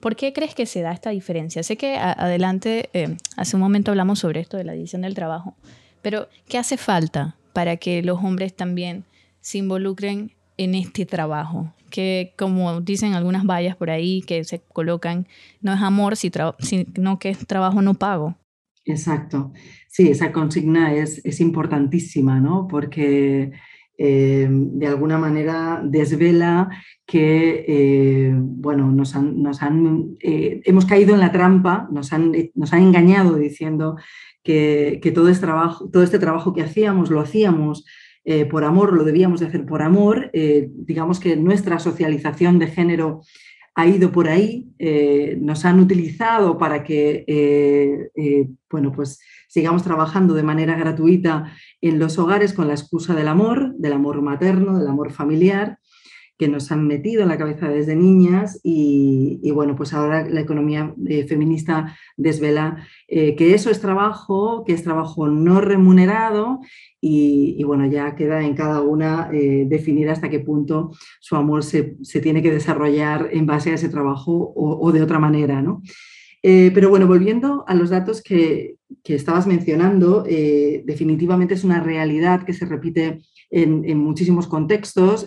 ¿Por 0.01 0.17
qué 0.17 0.33
crees 0.33 0.57
que 0.57 0.67
se 0.67 0.83
da 0.83 0.91
esta 0.91 1.11
diferencia? 1.11 1.63
Sé 1.63 1.77
que 1.77 1.97
adelante, 1.97 2.91
eh, 2.95 3.17
hace 3.37 3.55
un 3.55 3.63
momento 3.63 3.93
hablamos 3.93 4.19
sobre 4.19 4.41
esto 4.41 4.57
de 4.57 4.65
la 4.65 4.73
división 4.73 5.03
del 5.03 5.15
trabajo, 5.15 5.55
pero 6.03 6.29
¿qué 6.49 6.59
hace 6.59 6.79
falta 6.79 7.37
para 7.53 7.77
que 7.77 8.03
los 8.03 8.19
hombres 8.25 8.57
también 8.57 9.05
se 9.41 9.59
involucren 9.59 10.33
en 10.57 10.75
este 10.75 11.07
trabajo, 11.07 11.73
que 11.95 12.35
como 12.37 12.81
dicen 12.81 13.15
algunas 13.15 13.47
vallas 13.47 13.77
por 13.77 13.89
ahí 13.89 14.21
que 14.23 14.43
se 14.43 14.59
colocan, 14.59 15.29
no 15.61 15.73
es 15.73 15.81
amor, 15.81 16.17
sino 16.17 17.21
que 17.21 17.29
es 17.29 17.47
trabajo 17.47 17.83
no 17.83 17.95
pago. 17.95 18.35
Exacto. 18.85 19.53
Sí, 19.87 20.09
esa 20.09 20.33
consigna 20.33 20.93
es, 20.93 21.25
es 21.25 21.41
importantísima, 21.41 22.41
¿no? 22.41 22.67
Porque 22.67 23.53
eh, 23.97 24.49
de 24.51 24.87
alguna 24.89 25.19
manera 25.19 25.83
desvela 25.85 26.69
que, 27.07 27.65
eh, 27.69 28.35
bueno, 28.35 28.91
nos 28.91 29.15
han, 29.15 29.41
nos 29.41 29.63
han 29.63 30.17
eh, 30.21 30.63
hemos 30.65 30.87
caído 30.87 31.15
en 31.15 31.21
la 31.21 31.31
trampa, 31.31 31.89
nos 31.93 32.13
han, 32.13 32.33
nos 32.57 32.73
han 32.73 32.83
engañado 32.83 33.37
diciendo 33.37 33.99
que, 34.43 34.99
que 35.01 35.13
todo, 35.13 35.29
este 35.29 35.47
trabajo, 35.47 35.89
todo 35.91 36.03
este 36.03 36.19
trabajo 36.19 36.55
que 36.55 36.63
hacíamos 36.63 37.09
lo 37.09 37.21
hacíamos 37.21 37.85
eh, 38.25 38.47
por 38.47 38.65
amor, 38.65 38.93
lo 38.95 39.05
debíamos 39.05 39.41
de 39.41 39.47
hacer 39.47 39.67
por 39.67 39.83
amor. 39.83 40.31
Eh, 40.33 40.71
digamos 40.73 41.21
que 41.21 41.37
nuestra 41.37 41.79
socialización 41.79 42.59
de 42.59 42.69
género 42.69 43.21
ha 43.75 43.87
ido 43.87 44.13
por 44.13 44.29
ahí, 44.29 44.69
eh, 44.79 45.37
nos 45.41 45.65
han 45.65 45.81
utilizado 45.81 46.59
para 46.59 46.85
que 46.85 47.25
bueno, 48.71 48.93
pues 48.93 49.21
sigamos 49.49 49.83
trabajando 49.83 50.35
de 50.35 50.45
manera 50.45 50.77
gratuita 50.77 51.53
en 51.81 51.99
los 51.99 52.19
hogares 52.19 52.53
con 52.53 52.69
la 52.69 52.75
excusa 52.75 53.15
del 53.15 53.29
amor, 53.29 53.75
del 53.77 53.93
amor 53.93 54.23
materno, 54.23 54.79
del 54.79 54.87
amor 54.87 55.13
familiar 55.13 55.79
que 56.37 56.49
nos 56.49 56.73
han 56.73 56.87
metido 56.87 57.23
en 57.23 57.29
la 57.29 57.39
cabeza 57.39 57.69
desde 57.69 57.95
niñas 57.95 58.59
y, 58.63 59.51
bueno, 59.53 59.77
pues 59.77 59.93
ahora 59.93 60.29
la 60.29 60.41
economía 60.41 60.93
eh, 61.07 61.25
feminista 61.27 61.97
desvela 62.17 62.85
eh, 63.07 63.37
que 63.37 63.55
eso 63.55 63.71
es 63.71 63.81
trabajo, 63.81 64.65
que 64.65 64.73
es 64.73 64.83
trabajo 64.83 65.29
no 65.29 65.61
remunerado 65.61 66.61
y, 67.01 67.63
bueno, 67.65 67.87
ya 67.87 68.17
queda 68.17 68.43
en 68.43 68.55
cada 68.55 68.81
una 68.81 69.29
eh, 69.33 69.65
definir 69.69 70.11
hasta 70.11 70.31
qué 70.31 70.41
punto 70.41 70.91
su 71.21 71.37
amor 71.37 71.63
se, 71.63 71.97
tiene 72.23 72.43
que 72.43 72.51
desarrollar 72.51 73.29
en 73.33 73.47
base 73.47 73.71
a 73.71 73.75
ese 73.75 73.89
trabajo 73.89 74.53
o, 74.57 74.91
de 74.91 75.03
otra 75.03 75.19
manera, 75.19 75.63
¿no? 75.63 75.83
pero 76.43 76.91
bueno, 76.91 77.07
volviendo 77.07 77.65
a 77.67 77.75
los 77.75 77.89
datos 77.89 78.23
que, 78.23 78.77
estabas 79.05 79.47
mencionando, 79.47 80.25
definitivamente 80.25 81.55
es 81.55 81.65
una 81.65 81.83
realidad 81.83 82.43
que 82.45 82.53
se 82.53 82.67
repite 82.67 83.23
en, 83.51 83.99
muchísimos 83.99 84.47
contextos. 84.47 85.27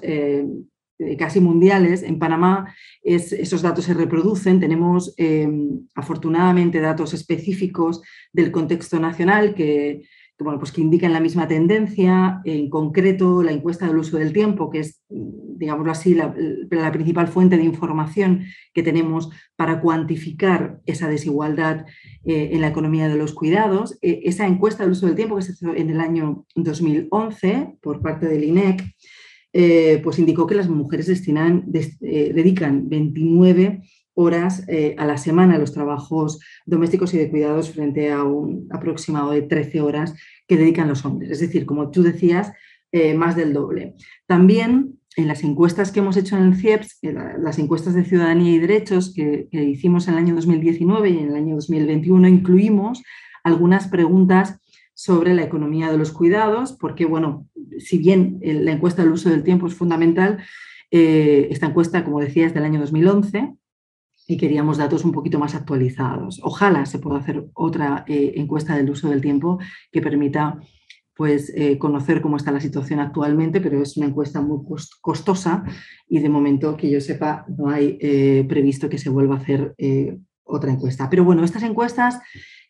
Eh, 1.00 1.16
casi 1.16 1.39
mundiales. 1.39 2.01
En 2.01 2.18
Panamá 2.18 2.74
esos 3.04 3.62
datos 3.62 3.86
se 3.86 3.94
reproducen. 3.94 4.60
Tenemos 4.60 5.13
em, 5.18 5.82
afortunadamente 5.94 6.80
datos 6.80 7.13
específicos 7.13 8.01
del 8.34 8.51
contexto 8.51 9.00
nacional 9.00 9.54
que, 9.54 10.01
bueno, 10.39 10.58
pues 10.58 10.72
que 10.72 10.82
indican 10.82 11.13
la 11.13 11.20
misma 11.20 11.48
tendencia. 11.48 12.42
En 12.46 12.72
concreto, 12.72 13.44
la 13.44 13.51
encuesta 13.51 13.86
del 13.86 13.98
uso 13.98 14.18
del 14.18 14.34
tiempo, 14.34 14.72
que 14.72 14.80
es, 14.80 15.04
digámoslo 15.08 15.92
así, 15.92 16.16
la, 16.16 16.34
principal 16.92 17.27
fuente 17.27 17.58
de 17.58 17.63
información 17.63 18.46
que 18.74 18.82
tenemos 18.82 19.30
para 19.56 19.82
cuantificar 19.82 20.80
esa 20.88 21.08
desigualdad 21.08 21.86
eh, 22.25 22.50
en 22.54 22.62
la 22.62 22.70
economía 22.70 23.08
de 23.08 23.18
los 23.18 23.36
cuidados. 23.36 24.00
Esa 24.01 24.48
encuesta 24.48 24.82
del 24.82 24.94
uso 24.94 25.06
del 25.06 25.16
tiempo 25.16 25.36
que 25.36 25.44
se 25.44 25.51
hizo 25.51 25.75
en 25.75 25.92
el 25.92 26.01
año 26.01 26.48
2011 26.56 27.77
por 27.84 28.01
parte 28.01 28.25
del 28.25 28.46
INEC 28.46 28.84
eh, 29.54 30.01
pues 30.04 30.20
indicó 30.20 30.46
que 30.46 30.56
las 30.56 30.70
mujeres 30.70 31.08
destinan, 31.08 31.66
eh, 31.74 32.32
dedican 32.34 32.89
29 32.89 33.82
horas 34.13 34.63
eh, 34.68 34.96
a 34.98 35.06
la 35.06 35.18
semana 35.18 35.56
a 35.56 35.60
los 35.60 35.74
trabajos 35.74 36.39
domésticos 36.66 37.13
y 37.13 37.18
de 37.18 37.30
cuidados 37.30 37.72
frente 37.72 38.12
a 38.12 38.24
un 38.24 38.68
aproximado 38.72 39.32
de 39.32 39.44
13 39.44 39.82
horas 39.82 40.13
que 40.48 40.58
dedican 40.58 40.88
los 40.88 41.06
hombres. 41.06 41.32
Es 41.32 41.39
decir, 41.39 41.66
como 41.66 41.92
tú 41.92 42.04
decías, 42.04 42.51
más 43.16 43.36
del 43.36 43.54
doble. 43.54 43.94
También 44.25 44.98
en 45.18 45.27
las 45.27 45.44
encuestas 45.44 45.92
que 45.92 46.00
hemos 46.00 46.18
hecho 46.18 46.36
en 46.36 46.44
el 46.44 46.56
CIEPS, 46.56 47.00
las 47.38 47.60
encuestas 47.60 47.94
de 47.94 48.06
ciudadanía 48.06 48.54
y 48.54 48.60
derechos 48.60 49.13
que, 49.13 49.48
que 49.51 49.63
hicimos 49.66 50.08
en 50.08 50.16
el 50.16 50.20
año 50.22 50.34
2019 50.34 51.10
y 51.10 51.18
en 51.20 51.27
el 51.27 51.36
año 51.36 51.56
2021, 51.56 52.27
incluimos 52.27 53.04
algunas 53.44 53.88
preguntas 53.88 54.60
sobre 54.98 55.36
la 55.36 55.44
economía 55.44 55.92
de 55.92 55.98
los 56.00 56.12
cuidados, 56.12 56.74
porque, 56.74 57.06
bueno, 57.06 57.48
si 57.77 58.00
bien 58.00 58.39
la 58.42 58.72
encuesta 58.72 59.04
del 59.04 59.12
uso 59.12 59.30
del 59.30 59.44
tiempo 59.44 59.68
es 59.68 59.75
fundamental, 59.75 60.39
eh, 60.89 61.50
esta 61.51 61.68
encuesta, 61.68 62.04
como 62.04 62.20
decía, 62.20 62.48
es 62.48 62.56
del 62.56 62.63
año 62.63 62.80
2011 62.80 63.54
y 64.27 64.38
queríamos 64.38 64.80
datos 64.80 65.06
un 65.06 65.12
poquito 65.12 65.38
más 65.38 65.54
actualizados. 65.54 66.42
Ojalá 66.42 66.88
se 66.88 66.98
pueda 66.98 67.20
hacer 67.20 67.46
otra 67.54 68.06
eh, 68.08 68.34
encuesta 68.38 68.75
del 68.75 68.89
uso 68.89 69.08
del 69.08 69.22
tiempo 69.22 69.60
que 69.92 70.01
permita 70.01 70.60
pues, 71.16 71.54
eh, 71.56 71.77
conocer 71.77 72.20
cómo 72.20 72.38
está 72.38 72.51
la 72.51 72.60
situación 72.60 73.00
actualmente, 73.00 73.62
pero 73.62 73.80
es 73.80 73.98
una 73.98 74.08
encuesta 74.08 74.42
muy 74.42 74.66
costosa 75.00 75.63
y 76.10 76.22
de 76.22 76.30
momento 76.30 76.75
que 76.75 76.89
yo 76.89 77.00
sepa 77.01 77.46
no 77.56 77.70
hay 77.70 78.00
previsto 78.50 78.89
que 78.89 78.98
se 78.98 79.12
vuelva 79.12 79.36
a 79.36 79.39
hacer 79.39 79.75
otra 80.44 80.72
encuesta. 80.72 81.08
Pero 81.08 81.24
bueno, 81.24 81.44
estas 81.44 81.62
encuestas, 81.62 82.20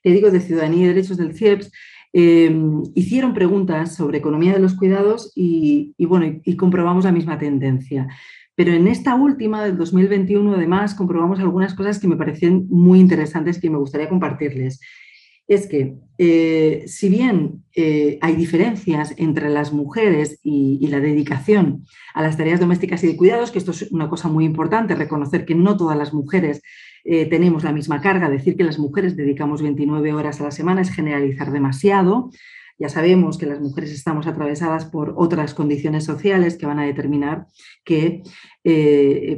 que 0.03 0.11
digo, 0.11 0.29
de 0.29 0.41
ciudadanía 0.41 0.83
y 0.83 0.87
derechos 0.87 1.15
del 1.15 1.33
CIEPS, 1.33 1.71
Em, 2.13 2.83
hicieron 2.95 3.33
preguntas 3.33 3.95
sobre 3.95 4.17
economía 4.17 4.53
de 4.53 4.59
los 4.59 4.75
cuidados 4.75 5.31
y, 5.35 5.93
bueno, 5.99 6.39
y, 6.43 6.55
comprobamos 6.55 7.03
la 7.05 7.11
misma 7.11 7.37
tendencia. 7.37 8.07
Pero 8.55 8.73
en 8.73 8.87
esta 8.87 9.15
última 9.15 9.63
del 9.63 9.77
2021, 9.77 10.55
además, 10.55 10.95
comprobamos 10.95 11.39
algunas 11.39 11.73
cosas 11.75 11.99
que 11.99 12.07
me 12.07 12.15
parecen 12.15 12.65
muy 12.69 12.99
interesantes 12.99 13.59
que 13.59 13.69
me 13.69 13.77
gustaría 13.77 14.09
compartirles. 14.09 14.79
Es 15.47 15.67
que, 15.67 15.95
eh, 16.17 16.83
si 16.87 17.07
bien 17.07 17.63
eh, 17.73 18.19
hay 18.21 18.35
diferencias 18.35 19.13
entre 19.17 19.49
las 19.49 19.71
mujeres 19.71 20.39
y, 20.43 20.85
la 20.87 20.99
dedicación 20.99 21.85
a 22.13 22.21
las 22.21 22.35
tareas 22.37 22.59
domésticas 22.59 23.03
y 23.03 23.07
de 23.07 23.17
cuidados, 23.17 23.51
que 23.51 23.59
esto 23.59 23.71
es 23.71 23.89
una 23.91 24.09
cosa 24.09 24.27
muy 24.27 24.43
importante, 24.43 24.95
reconocer 24.95 25.45
que 25.45 25.55
no 25.55 25.77
todas 25.77 25.97
las 25.97 26.13
mujeres 26.13 26.61
eh, 27.05 27.25
tenemos 27.27 27.63
la 27.63 27.71
misma 27.71 28.01
carga, 28.01 28.29
decir 28.29 28.57
que 28.57 28.65
las 28.65 28.77
mujeres 28.77 29.15
dedicamos 29.15 29.61
29 29.61 30.13
horas 30.13 30.41
a 30.41 30.45
la 30.45 30.51
semana 30.51 30.81
es 30.81 30.89
generalizar 30.89 31.51
demasiado. 31.51 32.29
Ya 32.77 32.89
sabemos 32.89 33.37
que 33.37 33.45
las 33.45 33.59
mujeres 33.59 33.91
estamos 33.91 34.27
atravesadas 34.27 34.85
por 34.85 35.13
otras 35.17 35.53
condiciones 35.53 36.03
sociales 36.03 36.57
que 36.57 36.67
van 36.67 36.77
a 36.79 36.85
determinar 36.85 37.47
que 37.83 38.21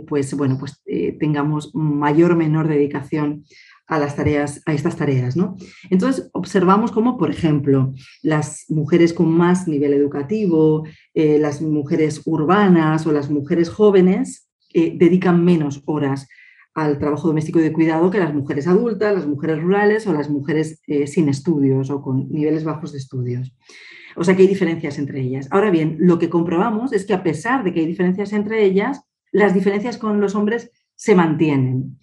pues, 0.08 0.34
bueno, 0.34 0.58
pues, 0.60 0.84
tengamos 1.20 1.74
mayor 1.74 2.34
o 2.34 2.36
menor 2.36 2.68
dedicación 2.68 3.46
a 3.90 4.00
las 4.00 4.16
tareas, 4.16 4.62
a 4.66 4.74
estas 4.74 4.96
tareas. 4.96 5.36
¿no? 5.36 5.58
Entonces, 5.90 6.30
observamos 6.32 6.92
cómo, 6.92 7.18
por 7.18 7.30
ejemplo, 7.30 7.94
las 8.22 8.66
mujeres 8.70 9.14
con 9.14 9.30
más 9.30 9.68
nivel 9.68 9.94
educativo, 9.94 10.86
eh, 11.14 11.40
las 11.40 11.62
mujeres 11.62 12.22
urbanas 12.26 13.06
o 13.06 13.12
las 13.12 13.30
mujeres 13.30 13.70
jóvenes 13.70 14.46
dedican 14.72 15.44
menos 15.44 15.82
horas 15.88 16.28
al 16.74 17.00
trabajo 17.00 17.28
doméstico 17.28 17.60
y 17.60 17.64
de 17.64 17.74
cuidado 17.74 18.10
que 18.10 18.20
las 18.20 18.34
mujeres 18.34 18.68
adultas, 18.68 19.14
las 19.14 19.28
mujeres 19.28 19.62
rurales 19.62 20.08
o 20.08 20.14
las 20.14 20.30
mujeres 20.30 20.82
eh, 20.88 21.08
sin 21.08 21.30
estudios 21.30 21.90
o 21.90 22.02
con 22.02 22.32
niveles 22.32 22.64
bajos 22.64 22.92
de 22.92 23.00
estudios. 23.00 23.54
O 24.16 24.24
sea 24.24 24.36
que 24.36 24.44
hay 24.44 24.48
diferencias 24.48 24.98
entre 24.98 25.22
ellas. 25.22 25.48
Ahora 25.52 25.72
bien, 25.72 25.98
lo 26.00 26.20
que 26.20 26.30
comprobamos 26.30 26.94
es 26.94 27.06
que 27.06 27.14
a 27.14 27.24
pesar 27.24 27.64
de 27.64 27.74
que 27.74 27.82
hay 27.82 27.86
diferencias 27.86 28.34
entre 28.34 28.64
ellas, 28.64 29.02
las 29.32 29.54
diferencias 29.54 29.98
con 29.98 30.20
los 30.20 30.36
hombres 30.36 30.72
se 30.96 31.16
mantienen. 31.16 31.98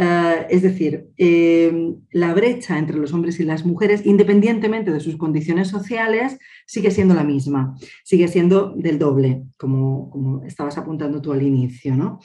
Eh, 0.00 0.46
es 0.50 0.62
decir, 0.62 1.08
eh, 1.16 1.94
la 2.12 2.32
brecha 2.32 2.78
entre 2.78 2.96
los 2.96 3.12
hombres 3.12 3.40
y 3.40 3.44
las 3.44 3.64
mujeres, 3.64 4.06
independientemente 4.06 4.92
de 4.92 5.00
sus 5.00 5.16
condiciones 5.16 5.68
sociales, 5.68 6.38
sigue 6.66 6.92
siendo 6.92 7.14
la 7.14 7.24
misma, 7.24 7.74
sigue 8.04 8.28
siendo 8.28 8.72
del 8.76 8.98
doble, 8.98 9.42
como, 9.56 10.08
como 10.10 10.44
estabas 10.44 10.78
apuntando 10.78 11.20
tú 11.20 11.32
al 11.32 11.42
inicio. 11.42 11.96
¿no? 11.96 12.20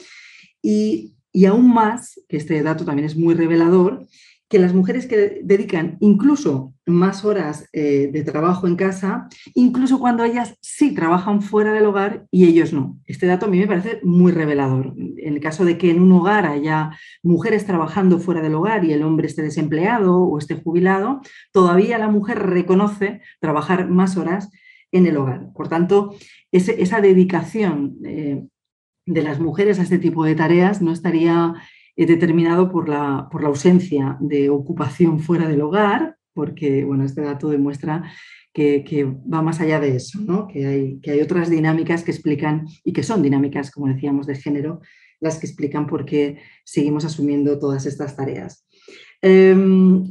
Y 0.61 1.15
y 1.35 1.45
aún 1.45 1.73
más, 1.73 2.21
que 2.29 2.37
este 2.37 2.61
dato 2.61 2.85
también 2.85 3.07
es 3.07 3.17
muy 3.17 3.33
revelador, 3.33 4.05
que 4.53 4.60
las 4.60 4.75
mujeres 4.75 5.07
que 5.07 5.41
dedican 5.43 5.98
incluso 6.00 6.75
más 6.86 7.25
horas 7.25 7.67
eh, 7.74 8.12
de 8.13 8.24
trabajo 8.24 8.67
en 8.67 8.75
casa, 8.75 9.27
incluso 9.55 10.00
cuando 10.00 10.24
ellas 10.24 10.60
sí 10.62 10.93
trabajan 10.93 11.41
fuera 11.41 11.74
del 11.74 11.88
hogar 11.88 12.27
y 12.29 12.45
ellos 12.45 12.72
no. 12.72 13.00
Este 13.07 13.25
dato 13.25 13.48
a 13.48 13.50
mí 13.50 13.57
me 13.57 13.65
parece 13.65 14.00
muy 14.03 14.31
revelador. 14.31 14.93
En 14.95 15.33
el 15.33 15.39
caso 15.39 15.65
de 15.65 15.79
que 15.79 15.89
en 15.89 16.03
un 16.03 16.12
hogar 16.12 16.45
haya 16.45 16.91
mujeres 17.24 17.65
trabajando 17.65 18.19
fuera 18.19 18.43
del 18.43 18.53
hogar 18.53 18.86
y 18.86 18.93
el 18.93 19.01
hombre 19.01 19.25
esté 19.25 19.41
desempleado 19.41 20.19
o 20.19 20.38
esté 20.38 20.53
jubilado, 20.53 21.22
todavía 21.51 21.98
la 21.98 22.10
mujer 22.10 22.38
reconoce 22.38 23.22
trabajar 23.39 23.89
más 23.89 24.17
horas 24.17 24.51
en 24.91 25.07
el 25.07 25.17
hogar. 25.17 25.48
Por 25.55 25.67
tanto, 25.67 26.13
esa 26.51 27.01
dedicación 27.01 27.95
eh, 28.05 28.43
de 29.07 29.24
las 29.24 29.39
mujeres 29.39 29.79
a 29.79 29.81
este 29.81 29.98
tipo 29.98 30.24
de 30.24 30.36
tareas 30.36 30.79
no 30.79 30.91
estaría 30.91 31.55
eh, 31.95 32.05
determinado 32.05 32.71
por 32.71 32.89
la, 32.89 33.27
por 33.31 33.41
la 33.41 33.50
ausencia 33.50 34.17
de 34.19 34.50
ocupación 34.50 35.19
fuera 35.19 35.47
del 35.47 35.62
hogar, 35.62 36.17
porque 36.33 36.83
bueno, 36.83 37.03
este 37.03 37.21
dato 37.21 37.50
demuestra 37.50 38.03
que, 38.53 39.05
va 39.31 39.41
más 39.41 39.59
allá 39.59 39.79
de 39.79 39.95
eso, 39.95 40.19
¿no? 40.21 40.47
que, 40.47 40.65
hay, 40.65 41.00
que 41.01 41.12
hay 41.12 41.21
otras 41.21 41.50
dinámicas 41.50 42.03
que 42.03 42.12
explican, 42.12 42.67
y 42.83 42.93
que 42.93 43.03
son 43.03 43.21
dinámicas, 43.21 43.71
como 43.71 43.88
decíamos, 43.88 44.27
de 44.27 44.35
género, 44.35 44.81
las 45.19 45.39
que 45.39 45.47
explican 45.47 45.88
por 45.88 46.05
qué 46.05 46.38
seguimos 46.63 47.05
asumiendo 47.05 47.57
todas 47.57 47.85
estas 47.85 48.15
tareas. 48.15 48.67
Em, 49.25 50.03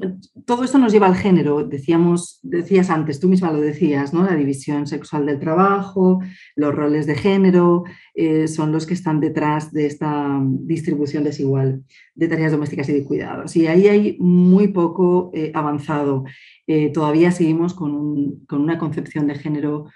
todo 0.46 0.64
esto 0.64 0.78
nos 0.78 0.90
lleva 0.90 1.06
al 1.06 1.16
género, 1.16 1.64
decíamos, 1.64 2.40
decías 2.42 2.88
antes, 2.88 3.20
tú 3.20 3.28
misma 3.28 3.52
lo 3.52 3.60
decías, 3.60 4.14
¿no? 4.14 4.24
La 4.24 4.34
división 4.34 4.86
sexual 4.86 5.26
del 5.26 5.38
trabajo, 5.38 6.20
los 6.56 6.74
roles 6.74 7.06
de 7.06 7.14
género, 7.14 7.84
eh, 8.14 8.48
son 8.48 8.72
los 8.72 8.86
que 8.86 8.94
están 8.94 9.20
detrás 9.20 9.70
de 9.70 9.84
esta 9.84 10.40
distribución 10.42 11.24
desigual 11.24 11.84
de 12.14 12.26
tareas 12.26 12.52
domésticas 12.52 12.88
y 12.88 12.94
de 12.94 13.04
cuidados. 13.04 13.54
Y 13.54 13.66
ahí 13.66 13.86
hay 13.86 14.16
muy 14.18 14.68
poco 14.68 15.30
eh, 15.34 15.52
avanzado. 15.54 16.24
Eh, 16.66 16.88
todavía 16.88 17.32
seguimos 17.32 17.74
con, 17.74 18.46
una 18.50 18.78
concepción 18.78 19.26
de 19.26 19.34
género 19.34 19.88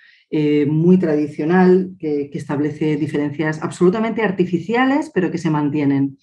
muy 0.68 0.98
tradicional 0.98 1.94
que 2.00 2.28
establece 2.34 2.96
diferencias 2.96 3.62
absolutamente 3.62 4.22
artificiales, 4.22 5.10
pero 5.14 5.30
que 5.30 5.38
se 5.38 5.50
mantienen. 5.50 6.18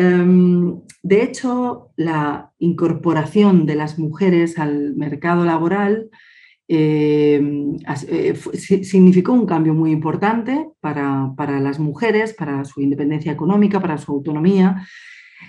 Em, 0.00 0.80
de 1.02 1.22
hecho, 1.22 1.90
la 1.94 2.52
incorporación 2.58 3.66
de 3.66 3.74
las 3.74 3.98
mujeres 3.98 4.58
al 4.58 4.96
mercado 4.96 5.44
laboral 5.44 6.08
em, 6.68 7.76
eh, 8.08 8.34
significó 8.82 9.32
un 9.34 9.44
cambio 9.44 9.74
muy 9.74 9.90
importante 9.90 10.70
para, 10.80 11.60
las 11.60 11.78
mujeres, 11.78 12.32
para 12.32 12.64
su 12.64 12.80
independencia 12.80 13.30
económica, 13.30 13.78
para 13.78 13.98
su 13.98 14.12
autonomía. 14.12 14.86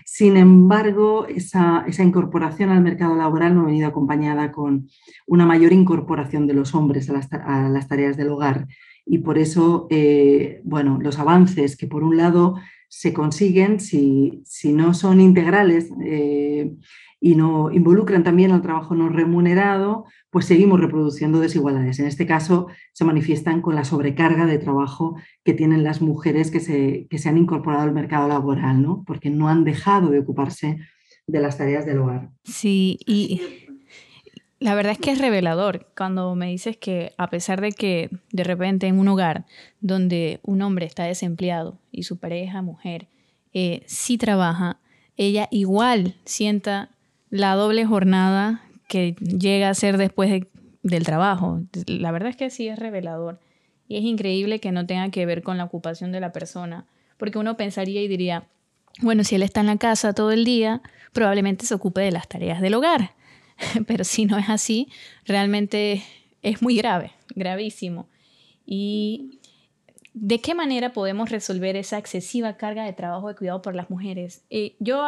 Sin 0.04 0.36
embargo, 0.36 1.28
esa, 1.28 1.86
incorporación 2.00 2.72
al 2.72 2.82
mercado 2.82 3.16
laboral 3.16 3.56
no 3.56 3.62
ha 3.62 3.66
venido 3.68 3.88
acompañada 3.88 4.52
con 4.52 4.90
una 5.28 5.46
mayor 5.46 5.72
incorporación 5.72 6.46
de 6.46 6.56
los 6.56 6.76
hombres 6.76 7.10
a 7.10 7.70
las, 7.70 7.88
tareas 7.88 8.18
del 8.18 8.30
hogar. 8.30 8.68
Y 9.06 9.20
por 9.20 9.38
eso, 9.38 9.88
eh, 9.90 10.60
bueno, 10.66 11.00
los 11.02 11.20
avances 11.20 11.78
que 11.78 11.88
por 11.88 12.04
un 12.04 12.18
lado 12.18 12.56
se 12.92 13.14
consiguen 13.14 13.80
si, 13.80 14.44
no 14.66 14.94
son 14.94 15.22
integrales 15.22 15.90
eh, 16.04 16.74
y 17.22 17.36
no 17.36 17.72
involucran 17.72 18.26
también 18.26 18.52
al 18.52 18.62
trabajo 18.62 18.96
no 18.96 19.08
remunerado, 19.08 20.04
pues 20.30 20.44
seguimos 20.44 20.82
reproduciendo 20.82 21.40
desigualdades. 21.40 22.00
En 22.00 22.08
este 22.08 22.26
caso 22.26 22.68
se 22.92 23.06
manifiestan 23.06 23.62
con 23.62 23.76
la 23.76 23.86
sobrecarga 23.86 24.46
de 24.46 24.58
trabajo 24.58 25.16
que 25.46 25.54
tienen 25.54 25.86
las 25.86 26.02
mujeres 26.02 26.52
que 26.52 26.60
se, 26.60 27.08
que 27.10 27.18
se 27.18 27.30
han 27.30 27.38
incorporado 27.38 27.84
al 27.84 27.94
mercado 27.94 28.28
laboral, 28.28 28.82
¿no? 28.82 29.06
porque 29.08 29.30
no 29.30 29.48
han 29.48 29.64
dejado 29.64 30.10
de 30.10 30.20
ocuparse 30.20 30.78
de 31.28 31.40
las 31.40 31.58
tareas 31.58 31.86
del 31.86 32.00
hogar. 32.00 32.30
Sí, 32.44 32.98
y 33.06 33.42
la 34.62 34.76
verdad 34.76 34.92
es 34.92 35.00
que 35.00 35.10
es 35.10 35.18
revelador 35.18 35.88
cuando 35.98 36.36
me 36.36 36.46
dices 36.46 36.78
que 36.78 37.14
a 37.18 37.32
pesar 37.32 37.62
de 37.62 37.72
que 37.72 38.12
de 38.32 38.44
repente 38.44 38.86
en 38.86 39.00
un 39.00 39.08
hogar 39.08 39.46
donde 39.80 40.40
un 40.44 40.62
hombre 40.62 40.86
está 40.86 41.04
desempleado 41.04 41.80
y 41.92 42.04
su 42.04 42.20
pareja, 42.20 42.62
mujer, 42.62 43.08
eh, 43.54 43.82
sí 43.88 44.20
trabaja, 44.20 44.78
ella 45.18 45.48
igual 45.50 46.14
sienta 46.26 46.90
la 47.32 47.56
doble 47.56 47.86
jornada 47.86 48.62
que 48.88 49.16
llega 49.16 49.68
a 49.68 49.74
ser 49.74 49.98
después 49.98 50.44
del 50.84 51.04
trabajo. 51.06 51.62
La 51.88 52.12
verdad 52.12 52.30
es 52.30 52.38
que 52.38 52.52
sí 52.52 52.68
es 52.68 52.78
revelador 52.78 53.40
y 53.88 53.98
es 53.98 54.04
increíble 54.04 54.60
que 54.60 54.72
no 54.72 54.86
tenga 54.86 55.10
que 55.10 55.26
ver 55.26 55.42
con 55.42 55.58
la 55.58 55.64
ocupación 55.64 56.12
de 56.12 56.20
la 56.20 56.32
persona, 56.32 56.86
porque 57.18 57.40
uno 57.40 57.58
pensaría 57.58 58.04
y 58.04 58.08
diría, 58.08 58.48
bueno, 59.02 59.24
si 59.24 59.34
él 59.34 59.42
está 59.42 59.62
en 59.62 59.68
la 59.68 59.78
casa 59.78 60.14
todo 60.14 60.32
el 60.32 60.46
día, 60.46 60.84
probablemente 61.14 61.66
se 61.66 61.74
ocupe 61.74 62.02
de 62.02 62.12
las 62.12 62.28
tareas 62.28 62.62
del 62.62 62.76
hogar 62.76 63.16
pero 63.88 64.04
si 64.04 64.26
no 64.26 64.38
es 64.38 64.50
así, 64.50 64.90
realmente 65.26 66.04
es 66.42 66.62
muy 66.62 66.76
grave, 66.76 67.12
gravísimo. 67.36 68.08
¿Y 68.66 69.40
de 70.14 70.40
qué 70.40 70.56
manera 70.56 70.94
podemos 70.94 71.30
resolver 71.30 71.76
esa 71.76 71.98
excesiva 71.98 72.58
carga 72.58 72.86
de 72.86 72.94
trabajo 72.94 73.28
de 73.28 73.36
cuidado 73.36 73.62
por 73.62 73.76
las 73.76 73.90
mujeres? 73.90 74.44
Eh, 74.50 74.76
yo 74.80 75.04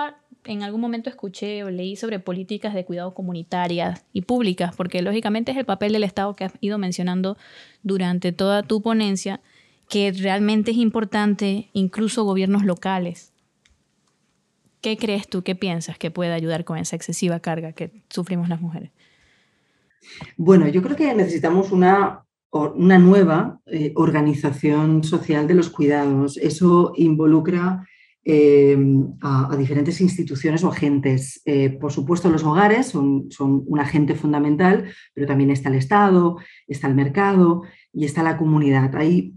en 0.45 0.63
algún 0.63 0.81
momento 0.81 1.09
escuché 1.09 1.63
o 1.63 1.69
leí 1.69 1.95
sobre 1.95 2.19
políticas 2.19 2.73
de 2.73 2.85
cuidado 2.85 3.13
comunitarias 3.13 4.05
y 4.13 4.21
públicas, 4.21 4.75
porque 4.75 5.01
lógicamente 5.01 5.51
es 5.51 5.57
el 5.57 5.65
papel 5.65 5.93
del 5.93 6.03
Estado 6.03 6.35
que 6.35 6.45
has 6.45 6.53
ido 6.61 6.77
mencionando 6.77 7.37
durante 7.81 8.31
toda 8.31 8.63
tu 8.63 8.81
ponencia, 8.81 9.41
que 9.89 10.11
realmente 10.11 10.71
es 10.71 10.77
importante, 10.77 11.69
incluso 11.73 12.23
gobiernos 12.23 12.63
locales. 12.63 13.33
¿Qué 14.84 14.98
crees 14.98 15.30
tú, 15.30 15.43
qué 15.43 15.56
piensas 15.56 15.98
que 15.98 16.12
puede 16.12 16.34
ayudar 16.34 16.65
con 16.65 16.78
esa 16.78 16.98
excesiva 16.98 17.39
carga 17.39 17.72
que 17.72 17.89
sufrimos 18.10 18.50
las 18.50 18.60
mujeres? 18.60 18.91
Bueno, 20.36 20.67
yo 20.67 20.82
creo 20.84 20.98
que 20.98 21.13
necesitamos 21.13 21.72
una, 21.72 22.26
una 22.52 23.00
nueva 23.00 23.62
eh, 23.65 23.93
organización 23.96 25.02
social 25.06 25.48
de 25.48 25.54
los 25.54 25.69
cuidados. 25.69 26.36
Eso 26.36 26.91
involucra 26.98 27.88
eh, 28.26 28.78
a, 29.22 29.56
diferentes 29.58 30.02
instituciones 30.02 30.65
o 30.65 30.69
agentes. 30.69 31.41
Eh, 31.46 31.69
por 31.69 31.93
supuesto, 31.93 32.30
los 32.30 32.43
hogares 32.43 32.88
son, 32.88 33.32
son, 33.32 33.63
un 33.65 33.80
agente 33.80 34.15
fundamental, 34.15 34.91
pero 35.13 35.26
también 35.28 35.50
está 35.50 35.69
el 35.69 35.76
Estado, 35.76 36.36
está 36.67 36.88
el 36.89 36.96
mercado 36.96 37.62
y 37.93 38.04
está 38.04 38.22
la 38.22 38.36
comunidad. 38.36 38.93
Hay 38.98 39.34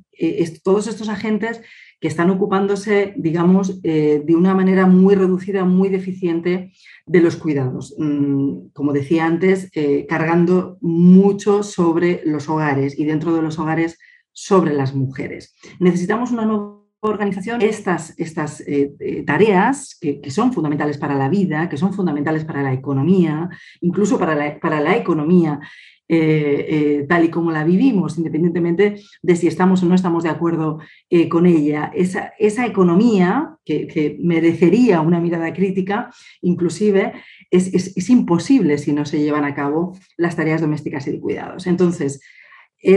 todos 0.64 0.88
estos 0.88 1.08
agentes 1.08 1.60
están 2.06 2.30
ocupándose, 2.30 3.14
digamos, 3.16 3.80
eh, 3.82 4.22
de 4.24 4.36
una 4.36 4.54
manera 4.54 4.86
muy 4.86 5.14
reducida, 5.14 5.64
muy 5.64 5.88
deficiente 5.88 6.72
de 7.06 7.20
los 7.20 7.36
cuidados. 7.36 7.94
Mm, 7.98 8.68
como 8.72 8.92
decía 8.92 9.26
antes, 9.26 9.70
eh, 9.74 10.06
cargando 10.08 10.78
mucho 10.80 11.62
sobre 11.62 12.22
los 12.24 12.48
hogares 12.48 12.98
y 12.98 13.04
dentro 13.04 13.34
de 13.34 13.42
los 13.42 13.58
hogares 13.58 13.98
sobre 14.32 14.74
las 14.74 14.94
mujeres. 14.94 15.54
Necesitamos 15.80 16.30
una 16.30 16.44
nueva 16.44 16.76
organización 17.00 17.62
estas, 17.62 18.18
estas 18.18 18.62
eh, 18.66 19.22
tareas 19.26 19.96
que, 20.00 20.20
son 20.30 20.52
fundamentales 20.52 20.98
para 20.98 21.14
la 21.14 21.28
vida, 21.28 21.68
que 21.68 21.76
son 21.76 21.92
fundamentales 21.92 22.44
para 22.44 22.62
la 22.62 22.72
economía, 22.72 23.48
incluso 23.80 24.18
para 24.18 24.58
para 24.60 24.80
la 24.80 24.96
economía 24.96 25.60
eh, 26.08 27.04
tal 27.08 27.24
y 27.24 27.30
como 27.30 27.50
la 27.50 27.64
vivimos, 27.64 28.16
independientemente 28.18 28.96
de 29.22 29.36
si 29.36 29.46
estamos 29.46 29.82
o 29.82 29.86
no 29.86 29.94
estamos 29.94 30.24
de 30.24 30.30
acuerdo 30.30 30.78
con 31.28 31.46
ella. 31.46 31.90
Esa, 31.94 32.32
esa 32.38 32.66
economía 32.66 33.56
que, 33.64 34.16
merecería 34.20 35.00
una 35.00 35.20
mirada 35.20 35.52
crítica, 35.52 36.10
inclusive, 36.42 37.12
es, 37.50 37.72
es, 37.74 38.10
imposible 38.10 38.78
si 38.78 38.92
no 38.92 39.04
se 39.04 39.20
llevan 39.20 39.44
a 39.44 39.54
cabo 39.54 39.96
las 40.16 40.36
tareas 40.36 40.60
domésticas 40.60 41.06
y 41.06 41.12
de 41.12 41.20
cuidados. 41.20 41.66
Entonces, 41.66 42.20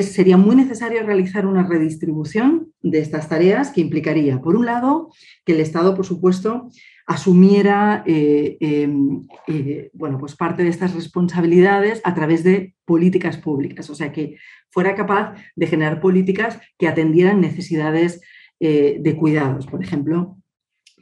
sería 0.01 0.37
muy 0.37 0.55
necesario 0.55 1.03
realizar 1.03 1.47
una 1.47 1.63
redistribución 1.63 2.71
de 2.81 2.99
estas 2.99 3.27
tareas 3.27 3.71
que 3.71 3.81
implicaría, 3.81 4.41
por 4.41 4.55
un 4.55 4.65
lado, 4.65 5.09
que 5.45 5.53
el 5.53 5.59
Estado, 5.59 5.95
por 5.95 6.05
supuesto, 6.05 6.69
asumiera 7.09 8.03
eh, 8.05 8.57
em, 8.59 9.27
eh, 9.47 9.89
bueno, 9.93 10.19
pues 10.19 10.35
parte 10.35 10.61
de 10.61 10.69
estas 10.69 10.93
responsabilidades 10.93 12.01
a 12.03 12.13
través 12.13 12.43
de 12.43 12.75
políticas 12.85 13.37
públicas, 13.37 13.89
o 13.89 13.95
sea, 13.95 14.11
que 14.11 14.37
fuera 14.69 14.93
capaz 14.93 15.33
de 15.55 15.65
generar 15.65 16.01
políticas 16.01 16.59
que 16.77 16.87
atendieran 16.87 17.41
necesidades 17.41 18.21
eh, 18.59 18.97
de 18.99 19.15
cuidados, 19.15 19.65
por 19.65 19.83
ejemplo, 19.83 20.37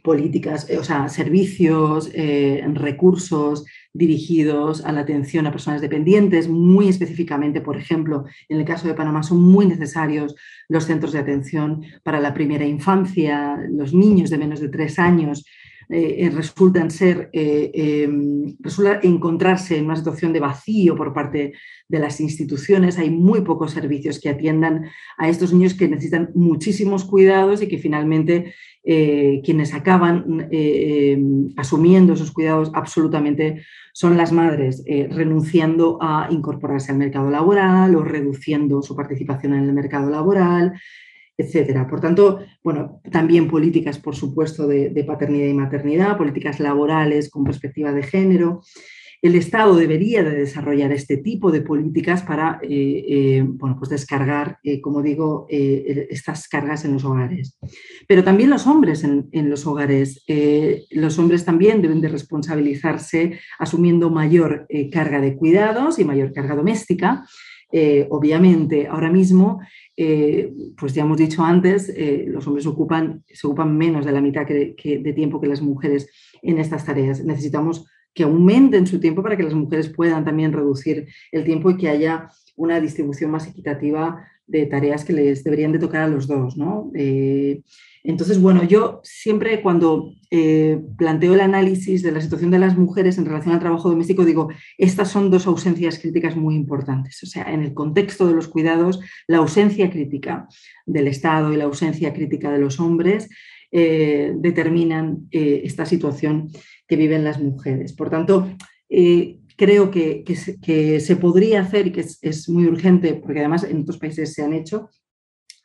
políticas, 0.02 0.70
o 0.80 0.84
sea, 0.86 1.10
servicios, 1.10 2.10
recursos, 2.14 3.66
dirigidos 3.92 4.86
a 4.86 4.94
la 4.94 5.02
atención 5.02 5.46
a 5.46 5.52
personas 5.52 5.82
dependientes. 5.82 6.48
Muy 6.48 6.88
específicamente, 6.88 7.60
por 7.60 7.76
ejemplo, 7.76 8.24
en 8.48 8.60
el 8.60 8.66
caso 8.66 8.88
de 8.88 8.94
Panamá 8.94 9.24
son 9.24 9.42
muy 9.42 9.66
necesarios 9.66 10.34
los 10.70 10.86
centros 10.86 11.12
de 11.12 11.20
atención 11.20 11.84
para 12.04 12.22
la 12.22 12.34
primera 12.34 12.66
infancia, 12.66 13.58
los 13.70 13.94
niños 13.94 14.30
de 14.30 14.38
menos 14.38 14.62
de 14.62 14.70
tres 14.70 14.98
años. 14.98 15.44
Eh, 15.90 16.26
eh, 16.26 16.30
resultan 16.30 16.92
ser, 16.92 17.30
eh, 17.32 17.72
em, 17.74 18.58
resulta 18.60 19.00
encontrarse 19.04 19.78
en 19.78 19.86
una 19.86 19.96
situación 19.96 20.34
de 20.34 20.42
vacío 20.42 20.98
por 20.98 21.14
parte 21.14 21.54
de 21.88 22.00
las 22.00 22.20
instituciones. 22.20 22.98
Hay 22.98 23.10
muy 23.10 23.40
pocos 23.42 23.72
servicios 23.72 24.20
que 24.20 24.28
atiendan 24.28 24.88
a 25.18 25.30
estos 25.30 25.54
niños 25.54 25.76
que 25.76 25.88
necesitan 25.88 26.32
muchísimos 26.36 27.06
cuidados 27.06 27.62
y 27.62 27.68
que 27.68 27.78
finalmente 27.78 28.54
quienes 29.44 29.74
acaban 29.74 30.48
em, 30.50 31.50
asumiendo 31.58 32.14
esos 32.14 32.32
cuidados 32.32 32.72
absolutamente 32.74 33.66
son 33.92 34.16
las 34.16 34.32
madres 34.32 34.82
renunciando 35.10 35.98
a 36.00 36.30
incorporarse 36.32 36.94
al 36.94 36.98
mercado 36.98 37.30
laboral 37.30 37.94
o 37.98 38.06
reduciendo 38.06 38.82
su 38.82 38.96
participación 38.96 39.56
en 39.56 39.66
el 39.66 39.74
mercado 39.74 40.10
laboral, 40.10 40.72
etcétera. 41.38 41.88
Por 41.88 42.02
tanto, 42.02 42.40
bueno, 42.64 43.00
también 43.12 43.48
políticas, 43.48 44.00
por 44.00 44.16
supuesto, 44.16 44.68
de, 44.68 45.04
paternidad 45.06 45.48
y 45.48 45.54
maternidad, 45.54 46.18
políticas 46.18 46.60
laborales 46.60 47.30
con 47.30 47.44
perspectiva 47.44 47.94
de 47.94 48.04
género. 48.04 48.62
El 49.22 49.36
Estado 49.36 49.76
debería 49.76 50.24
de 50.24 50.36
desarrollar 50.36 50.92
este 50.92 51.18
tipo 51.18 51.52
de 51.52 51.62
políticas 51.62 52.22
para 52.22 52.60
eh, 52.62 52.70
eh, 52.70 53.44
bueno, 53.46 53.76
pues 53.78 53.90
descargar, 53.90 54.60
eh, 54.64 54.80
como 54.80 55.02
digo, 55.02 55.48
estas 55.50 56.48
cargas 56.48 56.86
en 56.86 56.94
los 56.94 57.04
hogares. 57.04 57.58
Pero 58.08 58.24
también 58.24 58.52
los 58.52 58.68
hombres 58.68 59.04
en, 59.04 59.50
los 59.50 59.66
hogares. 59.66 60.24
los 60.92 61.18
hombres 61.18 61.46
también 61.46 61.82
deben 61.82 62.02
de 62.02 62.10
responsabilizarse 62.10 63.40
asumiendo 63.58 64.12
mayor 64.12 64.68
carga 64.92 65.20
de 65.20 65.36
cuidados 65.36 65.98
y 65.98 66.06
mayor 66.06 66.32
carga 66.32 66.56
doméstica. 66.56 67.26
Obviamente, 68.10 68.88
ahora 68.88 69.12
mismo 69.12 69.60
pues 70.78 70.94
ya 70.94 71.04
hemos 71.04 71.18
dicho 71.18 71.44
antes, 71.44 71.94
los 72.28 72.46
hombres 72.48 72.66
ocupan, 72.66 73.24
se 73.28 73.46
ocupan 73.48 73.78
menos 73.78 74.06
de 74.06 74.12
la 74.12 74.22
mitad 74.22 74.46
de 74.48 75.14
tiempo 75.16 75.42
que 75.42 75.48
las 75.48 75.62
mujeres 75.62 76.10
en 76.42 76.60
estas 76.60 76.86
tareas. 76.86 77.24
Necesitamos 77.24 77.86
que 78.18 78.24
aumenten 78.24 78.88
su 78.88 79.00
tiempo 79.00 79.22
para 79.22 79.38
que 79.38 79.44
las 79.44 79.54
mujeres 79.54 79.90
puedan 79.90 80.26
también 80.26 80.52
reducir 80.52 81.08
el 81.32 81.44
tiempo 81.44 81.70
y 81.70 81.78
que 81.78 81.88
haya 81.88 82.30
una 82.56 82.82
distribución 82.82 83.30
más 83.30 83.48
equitativa 83.48 84.26
de 84.48 84.66
tareas 84.66 85.06
que 85.06 85.14
les 85.14 85.44
deberían 85.44 85.72
de 85.72 85.78
tocar 85.78 86.02
a 86.02 86.08
los 86.08 86.26
dos. 86.26 86.58
¿no? 86.58 86.92
Eh, 86.96 87.62
entonces, 88.12 88.42
bueno, 88.42 88.64
yo 88.64 89.02
siempre 89.04 89.62
cuando 89.62 90.14
eh, 90.32 90.82
planteo 90.98 91.34
el 91.34 91.42
análisis 91.42 92.02
de 92.04 92.12
la 92.12 92.22
situación 92.22 92.52
de 92.52 92.60
las 92.60 92.78
mujeres 92.78 93.18
en 93.18 93.26
relación 93.26 93.54
al 93.54 93.60
trabajo 93.60 93.90
doméstico, 93.90 94.26
digo, 94.26 94.50
estas 94.78 95.12
son 95.12 95.30
dos 95.30 95.48
ausencias 95.48 96.00
críticas 96.00 96.36
muy 96.36 96.56
importantes. 96.56 97.22
O 97.24 97.26
sea, 97.26 97.44
en 97.44 97.62
el 97.62 97.74
contexto 97.74 98.28
de 98.28 98.34
los 98.34 98.48
cuidados, 98.48 99.00
la 99.28 99.38
ausencia 99.38 99.90
crítica 99.90 100.48
del 100.86 101.08
Estado 101.08 101.54
y 101.54 101.58
la 101.58 101.66
ausencia 101.66 102.14
crítica 102.14 102.52
de 102.52 102.60
los 102.60 102.80
hombres 102.80 103.30
eh, 103.72 104.34
determinan 104.38 105.28
esta 105.32 105.86
situación 105.86 106.50
que 106.88 106.96
viven 106.96 107.24
las 107.24 107.42
mujeres. 107.42 107.94
Por 107.94 108.10
tanto, 108.10 108.50
eh, 108.90 109.40
creo 109.58 109.92
que, 109.92 110.24
se, 111.02 111.16
podría 111.18 111.62
hacer 111.62 111.88
y 111.88 111.92
que 111.92 112.06
es, 112.22 112.50
muy 112.50 112.66
urgente, 112.66 113.16
porque 113.16 113.40
además 113.40 113.64
en 113.64 113.82
otros 113.82 113.98
países 113.98 114.34
se 114.34 114.44
han 114.44 114.54
hecho 114.54 114.90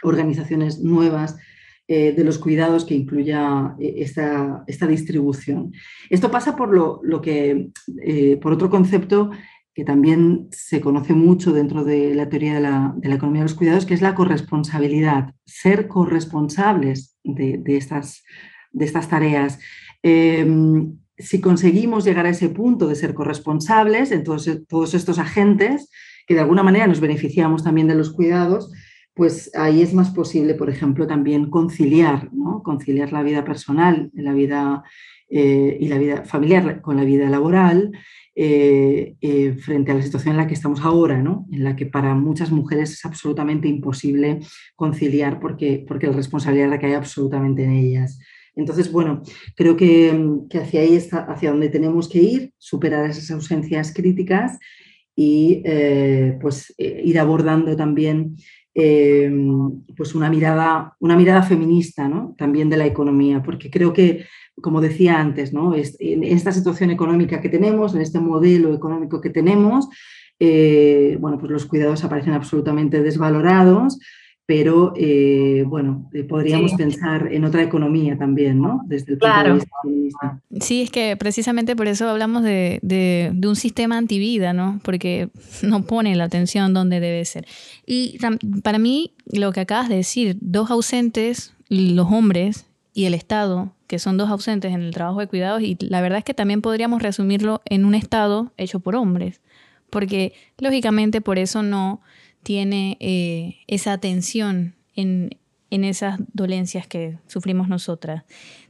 organizaciones 0.02 0.80
nuevas 0.80 1.36
eh, 1.88 2.12
de 2.12 2.24
los 2.24 2.38
cuidados 2.38 2.84
que 2.84 2.94
incluya 2.94 3.74
eh, 3.78 3.94
esta, 3.98 4.64
esta 4.66 4.86
distribución. 4.86 5.72
Esto 6.10 6.30
pasa 6.30 6.56
por, 6.56 6.74
lo, 6.74 7.00
lo 7.02 7.20
que, 7.20 7.70
por 8.40 8.52
otro 8.52 8.70
concepto 8.70 9.30
que 9.74 9.84
también 9.84 10.48
se 10.50 10.82
conoce 10.82 11.14
mucho 11.14 11.52
dentro 11.52 11.82
de 11.82 12.14
la 12.14 12.28
teoría 12.28 12.54
de 12.54 12.60
la, 12.60 12.94
economía 13.02 13.40
de 13.40 13.48
los 13.48 13.54
cuidados, 13.54 13.86
que 13.86 13.94
es 13.94 14.02
la 14.02 14.14
corresponsabilidad, 14.14 15.34
ser 15.46 15.88
corresponsables 15.88 17.16
de, 17.24 17.62
estas, 17.66 18.22
de 18.72 18.84
estas 18.84 19.08
tareas 19.08 19.58
si 21.22 21.40
conseguimos 21.40 22.04
llegar 22.04 22.26
a 22.26 22.30
ese 22.30 22.48
punto 22.48 22.88
de 22.88 22.94
ser 22.94 23.14
corresponsables, 23.14 24.10
entonces 24.12 24.62
todos 24.68 24.94
estos 24.94 25.18
agentes, 25.18 25.90
que 26.26 26.34
de 26.34 26.40
alguna 26.40 26.62
manera 26.62 26.86
nos 26.86 27.00
beneficiamos 27.00 27.62
también 27.62 27.86
de 27.88 27.94
los 27.94 28.12
cuidados, 28.12 28.72
pues 29.14 29.50
ahí 29.54 29.82
es 29.82 29.92
más 29.92 30.10
posible, 30.10 30.54
por 30.54 30.70
ejemplo, 30.70 31.06
también 31.06 31.50
conciliar, 31.50 32.32
¿no? 32.32 32.62
conciliar 32.62 33.12
la 33.12 33.22
vida 33.22 33.44
personal 33.44 34.10
la 34.14 34.32
vida, 34.32 34.84
eh, 35.34 35.78
y 35.80 35.88
la 35.88 35.96
vida 35.96 36.24
familiar 36.24 36.82
con 36.82 36.96
la 36.96 37.04
vida 37.04 37.30
laboral 37.30 37.92
eh, 38.34 39.16
eh, 39.22 39.54
frente 39.54 39.90
a 39.90 39.94
la 39.94 40.02
situación 40.02 40.32
en 40.32 40.36
la 40.36 40.46
que 40.46 40.52
estamos 40.52 40.82
ahora, 40.82 41.22
¿no? 41.22 41.46
en 41.50 41.64
la 41.64 41.74
que 41.74 41.86
para 41.86 42.14
muchas 42.14 42.50
mujeres 42.50 42.92
es 42.92 43.04
absolutamente 43.06 43.66
imposible 43.66 44.40
conciliar 44.76 45.40
porque, 45.40 45.84
porque 45.88 46.06
la 46.06 46.12
responsabilidad 46.12 46.68
recae 46.70 46.94
absolutamente 46.94 47.64
en 47.64 47.72
ellas. 47.72 48.18
Entonces, 48.54 48.92
bueno, 48.92 49.22
creo 49.56 49.74
que, 49.74 50.14
hacia 50.54 50.82
ahí 50.82 50.96
está, 50.96 51.20
hacia 51.20 51.50
donde 51.50 51.70
tenemos 51.70 52.10
que 52.10 52.18
ir, 52.18 52.52
superar 52.58 53.08
esas 53.08 53.30
ausencias 53.30 53.94
críticas 53.94 54.58
y 55.16 55.62
pues 56.40 56.74
ir 56.78 57.18
abordando 57.18 57.74
también 57.76 58.36
eh, 58.74 59.30
pues 59.96 60.14
una 60.14 60.30
mirada, 60.30 60.96
una 61.00 61.16
mirada 61.16 61.42
feminista 61.42 62.08
¿no? 62.08 62.34
también 62.38 62.70
de 62.70 62.76
la 62.76 62.86
economía, 62.86 63.42
porque 63.42 63.70
creo 63.70 63.92
que, 63.92 64.26
como 64.60 64.80
decía 64.80 65.20
antes, 65.20 65.52
¿no? 65.52 65.74
en 65.74 66.22
esta 66.24 66.52
situación 66.52 66.90
económica 66.90 67.40
que 67.40 67.48
tenemos, 67.48 67.94
en 67.94 68.00
este 68.00 68.20
modelo 68.20 68.74
económico 68.74 69.20
que 69.20 69.30
tenemos, 69.30 69.88
bueno, 70.38 71.38
pues 71.38 71.52
los 71.52 71.66
cuidados 71.66 72.02
aparecen 72.02 72.32
absolutamente 72.32 73.02
desvalorados, 73.02 73.98
pero 74.44 74.92
eh, 74.96 75.64
bueno, 75.66 76.10
eh, 76.12 76.24
podríamos 76.24 76.72
pensar 76.74 77.32
en 77.32 77.44
otra 77.44 77.62
economía 77.62 78.18
también, 78.18 78.60
¿no? 78.60 78.82
Desde 78.86 79.12
el 79.12 79.18
punto 79.18 79.42
de 79.44 79.52
vista 79.52 79.70
feminista. 79.82 80.40
Sí, 80.60 80.82
es 80.82 80.90
que 80.90 81.16
precisamente 81.16 81.76
por 81.76 81.86
eso 81.86 82.08
hablamos 82.08 82.42
de, 82.42 82.80
de, 82.82 83.32
un 83.46 83.54
sistema 83.54 83.96
antivida, 83.96 84.52
¿no? 84.52 84.80
Porque 84.82 85.28
no 85.62 85.84
pone 85.84 86.16
la 86.16 86.24
atención 86.24 86.74
donde 86.74 86.98
debe 86.98 87.24
ser. 87.24 87.46
Y 87.86 88.18
para 88.62 88.78
mí, 88.78 89.12
lo 89.26 89.52
que 89.52 89.60
acabas 89.60 89.88
de 89.88 89.96
decir, 89.96 90.36
dos 90.40 90.70
ausentes, 90.70 91.54
los 91.68 92.10
hombres 92.10 92.66
y 92.94 93.04
el 93.04 93.14
Estado, 93.14 93.72
que 93.86 94.00
son 94.00 94.16
dos 94.16 94.28
ausentes 94.28 94.72
en 94.72 94.82
el 94.82 94.92
trabajo 94.92 95.20
de 95.20 95.28
cuidados, 95.28 95.62
y 95.62 95.76
la 95.80 96.00
verdad 96.00 96.18
es 96.18 96.24
que 96.24 96.34
también 96.34 96.62
podríamos 96.62 97.00
resumirlo 97.00 97.62
en 97.64 97.84
un 97.84 97.94
Estado 97.94 98.52
hecho 98.56 98.80
por 98.80 98.96
hombres, 98.96 99.40
porque 99.88 100.32
lógicamente 100.58 101.20
por 101.20 101.38
eso 101.38 101.62
no 101.62 102.00
tiene 102.42 102.96
eh, 103.00 103.56
esa 103.66 103.92
atención 103.92 104.74
en, 104.94 105.30
esas 105.70 106.20
dolencias 106.34 106.86
que 106.86 107.18
sufrimos 107.26 107.68
nosotras. 107.68 108.24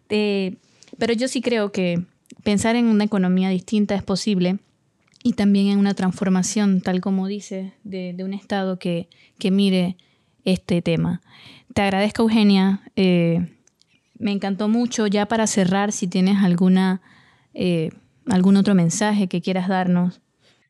pero 0.08 1.14
yo 1.14 1.26
sí 1.26 1.40
creo 1.40 1.72
que 1.72 2.04
pensar 2.44 2.76
en 2.76 2.86
una 2.86 3.04
economía 3.04 3.48
distinta 3.48 3.94
es 3.94 4.02
posible 4.02 4.58
y 5.22 5.34
también 5.34 5.68
en 5.68 5.78
una 5.78 5.94
transformación, 5.94 6.80
tal 6.80 7.00
como 7.00 7.26
dice, 7.26 7.72
de, 7.84 8.16
un 8.24 8.34
Estado 8.34 8.78
que, 8.78 9.08
mire 9.50 9.96
este 10.44 10.82
tema. 10.82 11.22
Te 11.74 11.82
agradezco, 11.82 12.22
Eugenia. 12.22 12.82
Eh, 12.96 13.48
me 14.18 14.32
encantó 14.32 14.68
mucho. 14.68 15.06
Ya 15.06 15.26
para 15.26 15.46
cerrar, 15.46 15.92
si 15.92 16.08
tienes 16.08 16.38
alguna, 16.42 17.00
eh, 17.54 17.90
algún 18.26 18.56
otro 18.56 18.74
mensaje 18.74 19.28
que 19.28 19.40
quieras 19.40 19.68
darnos. 19.68 20.20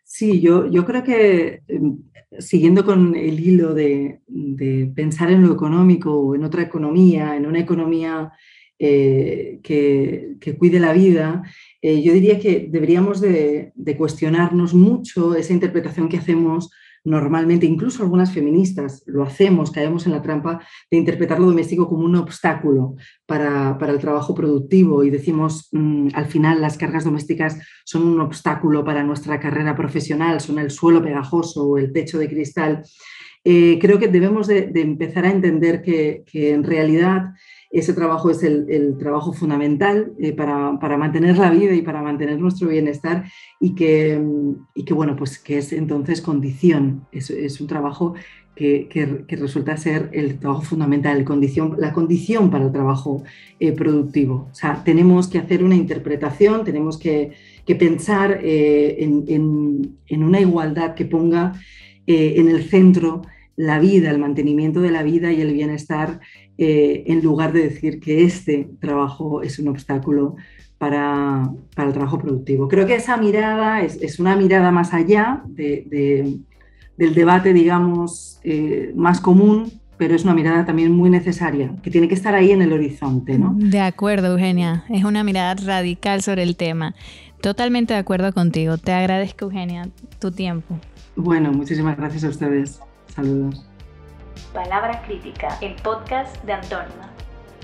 Sí, 0.05 0.43
yo, 0.43 0.71
yo 0.71 0.85
creo 0.85 1.03
que 1.03 1.63
em, 1.69 2.03
siguiendo 2.39 2.85
con 2.85 3.15
el 3.15 3.41
hilo 3.41 3.75
de, 3.75 4.21
pensar 4.95 5.31
en 5.31 5.43
lo 5.43 5.53
económico 5.53 6.15
o 6.15 6.35
en 6.35 6.45
otra 6.45 6.63
economía, 6.63 7.37
en 7.37 7.47
una 7.47 7.61
economía 7.61 8.33
eh, 8.79 9.61
que, 9.63 10.37
cuide 10.59 10.81
la 10.81 10.93
vida, 10.93 11.43
eh, 11.81 12.03
yo 12.03 12.13
diría 12.13 12.39
que 12.39 12.69
deberíamos 12.71 13.21
de, 13.21 13.73
cuestionarnos 13.97 14.75
mucho 14.75 15.35
esa 15.35 15.53
interpretación 15.53 16.09
que 16.09 16.19
hacemos 16.19 16.71
normalmente, 17.05 17.67
incluso 17.67 18.03
algunas 18.03 18.33
feministas 18.33 19.03
lo 19.07 19.23
hacemos, 19.23 19.71
caemos 19.71 20.07
en 20.07 20.13
la 20.13 20.23
trampa 20.23 20.61
de 20.91 20.97
interpretar 20.97 21.41
lo 21.41 21.47
doméstico 21.47 21.89
como 21.89 22.05
un 22.05 22.17
obstáculo 22.17 22.97
para, 23.27 23.77
el 23.81 23.99
trabajo 23.99 24.35
productivo 24.35 25.05
y 25.05 25.11
decimos, 25.11 25.69
mm, 25.73 26.09
al 26.15 26.27
final 26.27 26.61
las 26.61 26.79
cargas 26.79 27.05
domésticas 27.05 27.59
son 27.85 28.07
un 28.07 28.21
obstáculo 28.21 28.85
para 28.85 29.03
nuestra 29.03 29.41
carrera 29.41 29.75
profesional, 29.75 30.41
son 30.41 30.59
el 30.59 30.71
suelo 30.71 31.03
pegajoso 31.03 31.65
o 31.67 31.79
el 31.79 31.93
techo 31.93 32.19
de 32.19 32.29
cristal. 32.29 32.83
Eh, 33.45 33.79
creo 33.81 33.99
que 33.99 34.09
debemos 34.09 34.47
de, 34.47 34.71
empezar 34.75 35.25
a 35.27 35.33
entender 35.33 35.83
que 35.83 36.25
en 36.33 36.63
realidad 36.63 37.33
ese 37.73 37.95
trabajo 37.95 38.31
es 38.31 38.43
el, 38.43 38.97
trabajo 38.99 39.33
fundamental 39.33 40.13
eh, 40.19 40.33
para, 40.33 40.97
mantener 40.99 41.39
la 41.39 41.51
vida 41.51 41.75
y 41.75 41.81
para 41.81 42.03
mantener 42.03 42.39
nuestro 42.39 42.69
bienestar 42.69 43.25
y 43.59 43.75
que, 43.75 44.23
y 44.75 44.85
que 44.85 44.95
bueno, 44.95 45.17
pues 45.17 45.39
que 45.39 45.57
es 45.59 45.73
entonces 45.73 46.21
condición, 46.21 47.07
es, 47.13 47.61
un 47.61 47.67
trabajo 47.67 48.15
que, 48.55 48.89
que, 48.91 49.37
resulta 49.37 49.79
ser 49.79 50.11
el 50.13 50.39
trabajo 50.39 50.61
fundamental, 50.61 51.25
condición, 51.25 51.77
la 51.79 51.95
condición 51.95 52.51
para 52.51 52.67
el 52.67 52.73
trabajo 52.73 53.25
eh, 53.59 53.73
productivo. 53.73 54.49
O 54.53 54.55
sea, 54.55 54.85
tenemos 54.85 55.29
que 55.29 55.39
hacer 55.39 55.65
una 55.65 55.75
interpretación, 55.75 56.65
tenemos 56.65 56.99
que, 56.99 57.33
pensar 57.79 58.41
eh, 58.43 58.97
en, 58.99 59.25
en, 60.09 60.23
una 60.23 60.41
igualdad 60.41 60.95
que 60.95 61.07
ponga 61.07 61.55
en 62.07 62.49
el 62.49 62.65
centro 62.65 63.23
la 63.57 63.79
vida, 63.79 64.11
el 64.11 64.19
mantenimiento 64.19 64.81
de 64.81 64.91
la 64.91 65.03
vida 65.03 65.33
y 65.33 65.41
el 65.41 65.53
bienestar 65.53 66.21
eh, 66.59 67.05
en 67.07 67.23
lugar 67.23 67.53
de 67.53 67.63
decir 67.65 68.01
que 68.01 68.25
este 68.25 68.71
trabajo 68.81 69.43
es 69.43 69.59
un 69.59 69.69
obstáculo 69.69 70.37
para, 70.79 71.49
el 71.77 71.93
trabajo 71.93 72.19
productivo. 72.19 72.69
Creo 72.69 72.87
que 72.87 72.97
esa 72.97 73.17
mirada 73.17 73.83
es, 73.83 74.19
una 74.19 74.37
mirada 74.37 74.71
más 74.73 74.93
allá 74.93 75.43
del 75.47 76.45
debate, 76.97 77.53
digamos, 77.53 78.41
eh, 78.43 78.93
más 78.97 79.21
común, 79.21 79.71
pero 79.97 80.17
es 80.17 80.25
una 80.25 80.35
mirada 80.35 80.65
también 80.65 80.91
muy 80.91 81.11
necesaria, 81.11 81.73
que 81.83 81.91
tiene 81.91 82.09
que 82.09 82.15
estar 82.15 82.35
ahí 82.35 82.51
en 82.51 82.63
el 82.63 82.73
horizonte. 82.73 83.39
¿no? 83.39 83.55
De 83.57 83.79
acuerdo, 83.79 84.33
Eugenia. 84.33 84.85
Es 84.89 85.05
una 85.05 85.23
mirada 85.23 85.55
radical 85.55 86.23
sobre 86.23 86.43
el 86.43 86.57
tema. 86.57 86.95
Totalmente 87.41 87.95
de 87.95 88.01
acuerdo 88.01 88.33
contigo. 88.33 88.79
Te 88.79 88.93
agradezco, 88.93 89.45
Eugenia, 89.45 89.89
tu 90.19 90.33
tiempo. 90.33 90.79
Bueno, 91.15 91.53
muchísimas 91.53 91.97
gracias 91.97 92.25
a 92.25 92.29
ustedes. 92.29 92.81
Saludos. 93.15 93.65
Palabra 94.53 95.03
Crítica, 95.03 95.59
el 95.61 95.77
podcast 95.77 96.37
de 96.45 96.53
Antónima. 96.53 97.11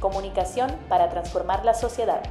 Comunicación 0.01 0.71
para 0.89 1.09
transformar 1.09 1.65
la 1.65 1.75
sociedad. 1.75 2.23